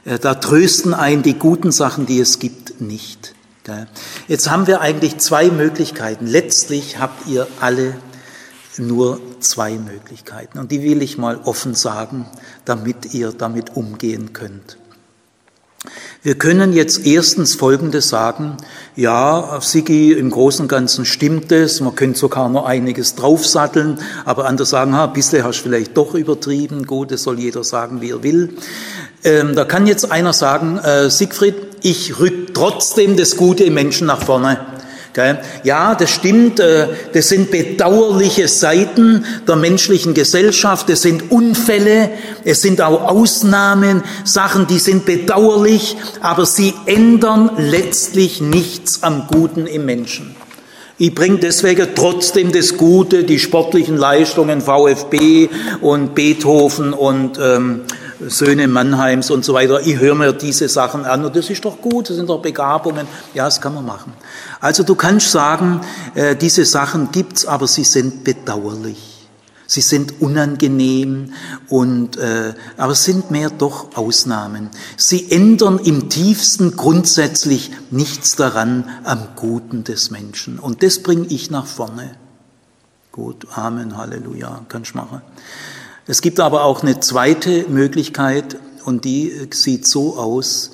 [0.04, 3.34] Äh, da trösten ein die guten Sachen, die es gibt, nicht.
[4.28, 6.28] Jetzt haben wir eigentlich zwei Möglichkeiten.
[6.28, 7.96] Letztlich habt ihr alle
[8.78, 10.58] nur zwei Möglichkeiten.
[10.58, 12.26] Und die will ich mal offen sagen,
[12.64, 14.78] damit ihr damit umgehen könnt.
[16.22, 18.56] Wir können jetzt erstens Folgendes sagen.
[18.96, 21.80] Ja, Sigi, im Großen und Ganzen stimmt es.
[21.80, 24.00] Man könnte sogar noch einiges draufsatteln.
[24.24, 26.86] Aber andere sagen, ha, bisher hast du vielleicht doch übertrieben.
[26.86, 28.56] Gut, das soll jeder sagen, wie er will.
[29.22, 34.08] Ähm, da kann jetzt einer sagen, äh, Siegfried, ich rück trotzdem das Gute im Menschen
[34.08, 34.58] nach vorne.
[35.62, 42.10] Ja, das stimmt, äh, das sind bedauerliche Seiten der menschlichen Gesellschaft, das sind Unfälle,
[42.44, 49.66] es sind auch Ausnahmen, Sachen, die sind bedauerlich, aber sie ändern letztlich nichts am Guten
[49.66, 50.36] im Menschen.
[50.98, 55.50] Ich bringe deswegen trotzdem das Gute, die sportlichen Leistungen, VfB
[55.82, 57.82] und Beethoven und ähm,
[58.20, 59.80] Söhne Mannheims und so weiter.
[59.86, 63.06] Ich höre mir diese Sachen an und das ist doch gut, das sind doch Begabungen.
[63.34, 64.12] Ja, das kann man machen.
[64.60, 65.80] Also du kannst sagen,
[66.14, 69.16] äh, diese Sachen gibt's, aber sie sind bedauerlich.
[69.68, 71.32] Sie sind unangenehm
[71.68, 74.70] und äh, aber sind mehr doch Ausnahmen.
[74.96, 80.60] Sie ändern im tiefsten grundsätzlich nichts daran am Guten des Menschen.
[80.60, 82.14] Und das bringe ich nach vorne.
[83.10, 85.20] Gut, Amen, Halleluja, kannst machen.
[86.06, 90.70] Es gibt aber auch eine zweite Möglichkeit und die sieht so aus,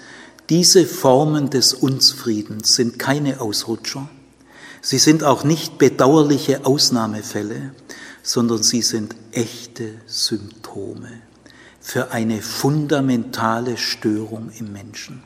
[0.51, 4.11] diese Formen des Unfriedens sind keine Ausrutscher,
[4.83, 7.75] sie sind auch nicht bedauerliche Ausnahmefälle,
[8.23, 11.09] sondern sie sind echte Symptome
[11.81, 15.23] für eine fundamentale Störung im Menschen.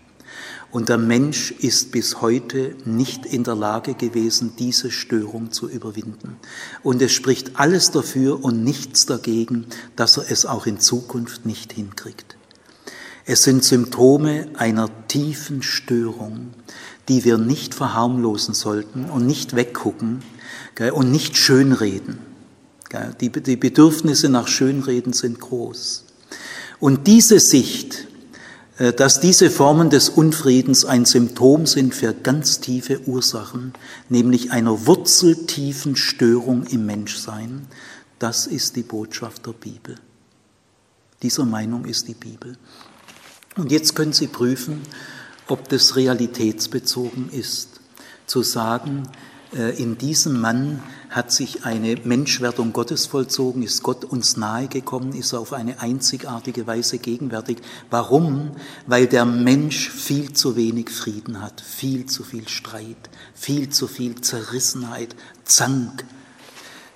[0.77, 6.37] Und der Mensch ist bis heute nicht in der Lage gewesen, diese Störung zu überwinden.
[6.83, 9.65] Und es spricht alles dafür und nichts dagegen,
[9.97, 12.37] dass er es auch in Zukunft nicht hinkriegt.
[13.25, 16.51] Es sind Symptome einer tiefen Störung,
[17.09, 20.23] die wir nicht verharmlosen sollten und nicht weggucken
[20.93, 22.19] und nicht schönreden.
[23.23, 26.05] Die Bedürfnisse nach Schönreden sind groß.
[26.81, 28.09] Und diese Sicht,
[28.79, 33.73] dass diese Formen des Unfriedens ein Symptom sind für ganz tiefe Ursachen,
[34.11, 37.67] nämlich einer wurzeltiefen Störung im Menschsein.
[38.19, 39.97] Das ist die Botschaft der Bibel.
[41.23, 42.59] Dieser Meinung ist die Bibel.
[43.57, 44.83] Und jetzt können Sie prüfen,
[45.49, 47.81] ob das realitätsbezogen ist.
[48.27, 54.37] Zu sagen, äh, in diesem Mann hat sich eine Menschwerdung Gottes vollzogen, ist Gott uns
[54.37, 57.59] nahegekommen, ist auf eine einzigartige Weise gegenwärtig.
[57.89, 58.53] Warum?
[58.87, 62.97] Weil der Mensch viel zu wenig Frieden hat, viel zu viel Streit,
[63.35, 66.05] viel zu viel Zerrissenheit, Zank.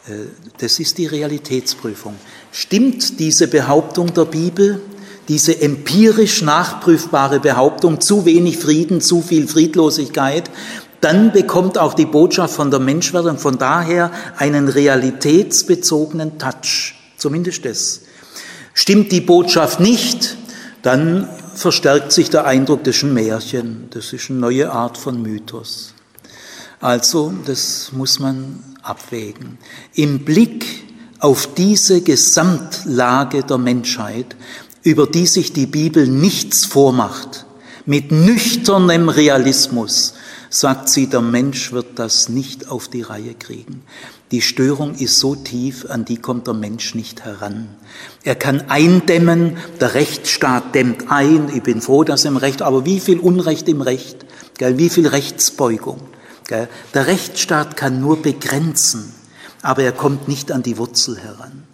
[0.07, 0.27] Äh,
[0.59, 2.17] das ist die Realitätsprüfung.
[2.53, 4.83] Stimmt diese Behauptung der Bibel?
[5.31, 10.51] diese empirisch nachprüfbare Behauptung, zu wenig Frieden, zu viel Friedlosigkeit,
[11.01, 16.95] dann bekommt auch die Botschaft von der Menschwerdung von daher einen realitätsbezogenen Touch.
[17.17, 18.01] Zumindest das.
[18.75, 20.37] Stimmt die Botschaft nicht,
[20.83, 25.21] dann verstärkt sich der Eindruck, das ist ein Märchen, das ist eine neue Art von
[25.21, 25.95] Mythos.
[26.81, 29.59] Also, das muss man abwägen.
[29.95, 30.65] Im Blick
[31.19, 34.35] auf diese Gesamtlage der Menschheit,
[34.83, 37.45] über die sich die Bibel nichts vormacht,
[37.85, 40.15] mit nüchternem Realismus,
[40.51, 43.83] sagt sie, der Mensch wird das nicht auf die Reihe kriegen.
[44.33, 47.69] Die Störung ist so tief, an die kommt der Mensch nicht heran.
[48.25, 53.01] Er kann eindämmen, der Rechtsstaat dämmt ein, ich bin froh, dass im Recht, aber wie
[53.01, 54.27] viel Unrecht im Recht,
[54.59, 56.01] gell, wie viel Rechtsbeugung.
[56.47, 56.69] Gell.
[56.95, 59.15] Der Rechtsstaat kann nur begrenzen,
[59.63, 61.65] aber er kommt nicht an die Wurzel heran.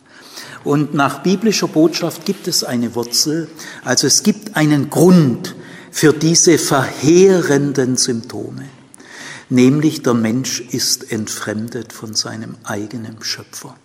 [0.64, 3.49] Und nach biblischer Botschaft gibt es eine Wurzel,
[3.85, 5.55] also es gibt einen Grund,
[5.97, 8.68] für diese verheerenden Symptome.
[9.49, 13.78] nämlich der Mensch ist entfremdet von seinem eigenen Schöpfer,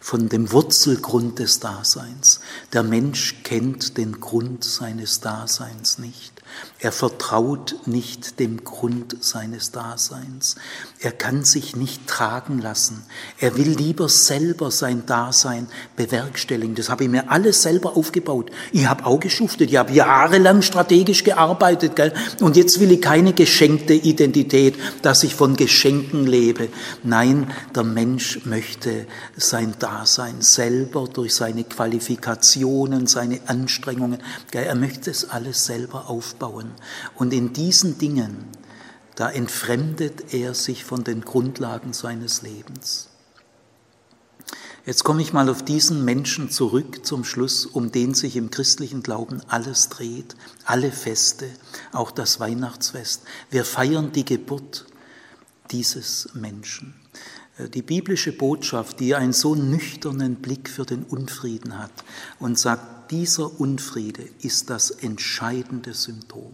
[0.00, 2.38] von dem Wurzelgrund des Daseins.
[2.72, 6.40] Der Mensch kennt den Grund seines Daseins nicht.
[6.86, 10.54] Er vertraut nicht dem Grund seines Daseins.
[11.00, 13.04] Er kann sich nicht tragen lassen.
[13.40, 15.66] Er will lieber selber sein Dasein
[15.96, 16.76] bewerkstelligen.
[16.76, 18.52] Das habe ich mir alles selber aufgebaut.
[18.70, 19.70] Ich habe auch geschuftet.
[19.70, 21.96] Ich habe jahrelang strategisch gearbeitet.
[21.96, 22.12] Gell?
[22.40, 26.68] Und jetzt will ich keine geschenkte Identität, dass ich von Geschenken lebe.
[27.02, 34.22] Nein, der Mensch möchte sein Dasein selber durch seine Qualifikationen, seine Anstrengungen.
[34.52, 34.66] Gell?
[34.66, 36.70] Er möchte es alles selber aufbauen aufbauen.
[37.14, 38.46] Und in diesen Dingen,
[39.14, 43.08] da entfremdet er sich von den Grundlagen seines Lebens.
[44.84, 49.02] Jetzt komme ich mal auf diesen Menschen zurück zum Schluss, um den sich im christlichen
[49.02, 51.48] Glauben alles dreht, alle Feste,
[51.90, 53.22] auch das Weihnachtsfest.
[53.50, 54.86] Wir feiern die Geburt
[55.72, 56.94] dieses Menschen.
[57.58, 61.92] Die biblische Botschaft, die einen so nüchternen Blick für den Unfrieden hat
[62.38, 66.52] und sagt, dieser Unfriede ist das entscheidende Symptom.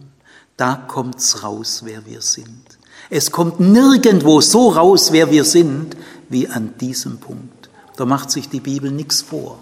[0.55, 2.77] Da kommt's raus, wer wir sind.
[3.09, 5.97] Es kommt nirgendwo so raus, wer wir sind,
[6.29, 7.69] wie an diesem Punkt.
[7.97, 9.59] Da macht sich die Bibel nichts vor.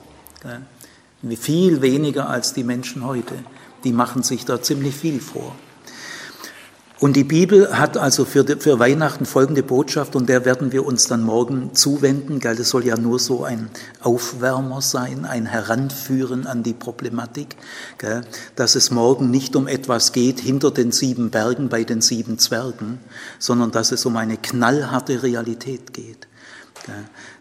[1.38, 3.36] Viel weniger als die Menschen heute.
[3.84, 5.56] Die machen sich da ziemlich viel vor.
[7.02, 11.08] Und die Bibel hat also für, für Weihnachten folgende Botschaft, und der werden wir uns
[11.08, 12.40] dann morgen zuwenden.
[12.40, 12.56] Gell?
[12.56, 13.72] Das soll ja nur so ein
[14.02, 17.56] Aufwärmer sein, ein Heranführen an die Problematik,
[17.98, 18.22] gell?
[18.56, 23.00] dass es morgen nicht um etwas geht hinter den sieben Bergen bei den sieben Zwergen,
[23.40, 26.28] sondern dass es um eine knallharte Realität geht.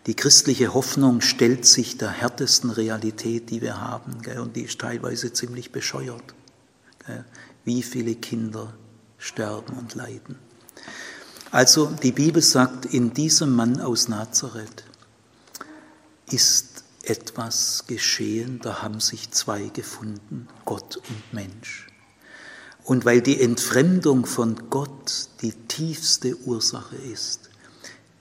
[0.06, 5.34] Die christliche Hoffnung stellt sich der härtesten Realität, die wir haben, und die ist teilweise
[5.34, 6.34] ziemlich bescheuert.
[7.64, 8.72] Wie viele Kinder
[9.20, 10.36] sterben und leiden.
[11.52, 14.84] Also die Bibel sagt, in diesem Mann aus Nazareth
[16.26, 21.88] ist etwas geschehen, da haben sich zwei gefunden, Gott und Mensch.
[22.84, 27.50] Und weil die Entfremdung von Gott die tiefste Ursache ist,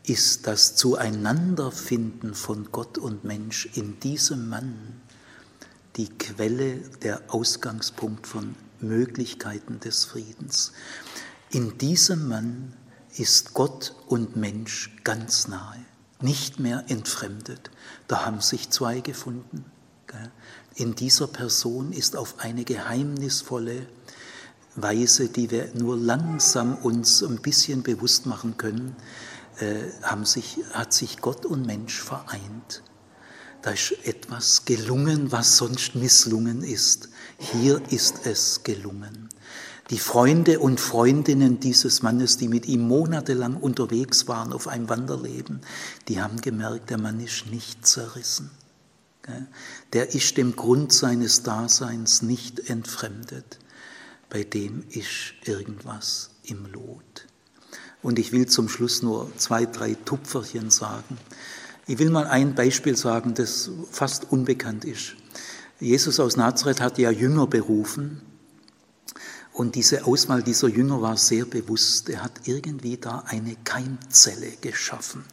[0.03, 5.01] ist das Zueinanderfinden von Gott und Mensch in diesem Mann
[5.97, 10.73] die Quelle, der Ausgangspunkt von Möglichkeiten des Friedens.
[11.51, 12.73] In diesem Mann
[13.15, 15.85] ist Gott und Mensch ganz nahe,
[16.21, 17.71] nicht mehr entfremdet.
[18.07, 19.65] Da haben sich zwei gefunden.
[20.75, 23.87] In dieser Person ist auf eine geheimnisvolle
[24.75, 28.95] Weise, die wir nur langsam uns ein bisschen bewusst machen können,
[29.59, 32.81] äh, haben sich, hat sich Gott und Mensch vereint.
[33.61, 37.09] Da ist etwas gelungen, was sonst misslungen ist.
[37.39, 39.29] Hier ist es gelungen.
[39.89, 45.61] Die Freunde und Freundinnen dieses Mannes, die mit ihm monatelang unterwegs waren auf einem Wanderleben,
[46.09, 48.51] die haben gemerkt, der Mann ist nicht zerrissen.
[49.93, 53.57] Der ist dem Grund seines Daseins nicht entfremdet.
[54.29, 57.25] Bei dem ist irgendwas im Lot.
[58.01, 61.17] Und ich will zum Schluss nur zwei, drei Tupferchen sagen.
[61.87, 65.15] Ich will mal ein Beispiel sagen, das fast unbekannt ist.
[65.79, 68.21] Jesus aus Nazareth hat ja Jünger berufen
[69.59, 72.09] und diese Auswahl dieser Jünger war sehr bewusst.
[72.09, 75.25] Er hat irgendwie da eine Keimzelle geschaffen.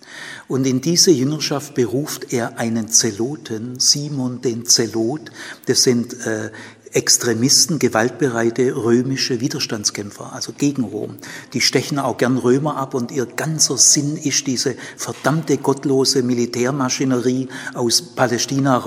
[0.49, 5.30] Und in diese Jüngerschaft beruft er einen Zeloten, Simon den Zelot.
[5.66, 6.51] Das sind äh,
[6.92, 11.18] Extremisten, gewaltbereite römische Widerstandskämpfer, also gegen Rom.
[11.53, 17.49] Die stechen auch gern Römer ab und ihr ganzer Sinn ist diese verdammte gottlose Militärmaschinerie
[17.74, 18.78] aus Palästina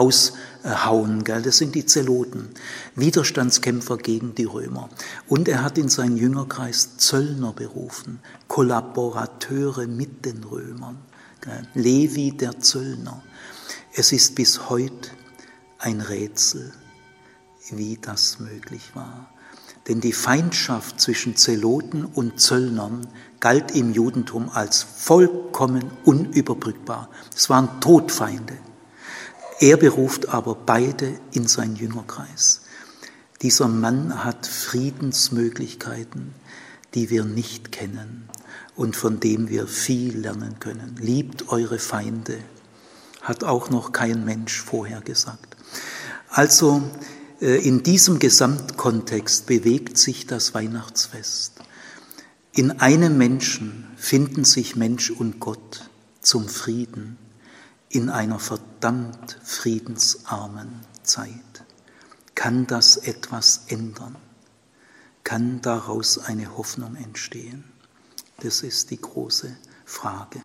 [0.64, 1.24] raushauen.
[1.24, 1.42] Gell?
[1.42, 2.50] Das sind die Zeloten,
[2.96, 4.90] Widerstandskämpfer gegen die Römer.
[5.28, 10.98] Und er hat in seinen Jüngerkreis Zöllner berufen, Kollaborateure mit den Römern.
[11.42, 11.68] Gell?
[11.74, 13.22] Levi der Zöllner.
[13.94, 15.10] Es ist bis heute
[15.80, 16.74] ein Rätsel
[17.72, 19.30] wie das möglich war.
[19.88, 23.08] Denn die Feindschaft zwischen Zeloten und Zöllnern
[23.40, 27.10] galt im Judentum als vollkommen unüberbrückbar.
[27.36, 28.58] Es waren Todfeinde.
[29.60, 32.62] Er beruft aber beide in sein Jüngerkreis.
[33.42, 36.34] Dieser Mann hat Friedensmöglichkeiten,
[36.94, 38.30] die wir nicht kennen
[38.76, 40.96] und von dem wir viel lernen können.
[41.02, 42.38] Liebt eure Feinde,
[43.22, 45.58] hat auch noch kein Mensch vorher gesagt.
[46.30, 46.82] Also
[47.42, 51.54] äh, in diesem Gesamtkontext bewegt sich das Weihnachtsfest.
[52.54, 55.90] In einem Menschen finden sich Mensch und Gott
[56.22, 57.18] zum Frieden
[57.90, 61.66] in einer verdammt friedensarmen Zeit.
[62.36, 64.16] Kann das etwas ändern?
[65.24, 67.64] Kann daraus eine Hoffnung entstehen?
[68.38, 70.42] Das ist die große Frage.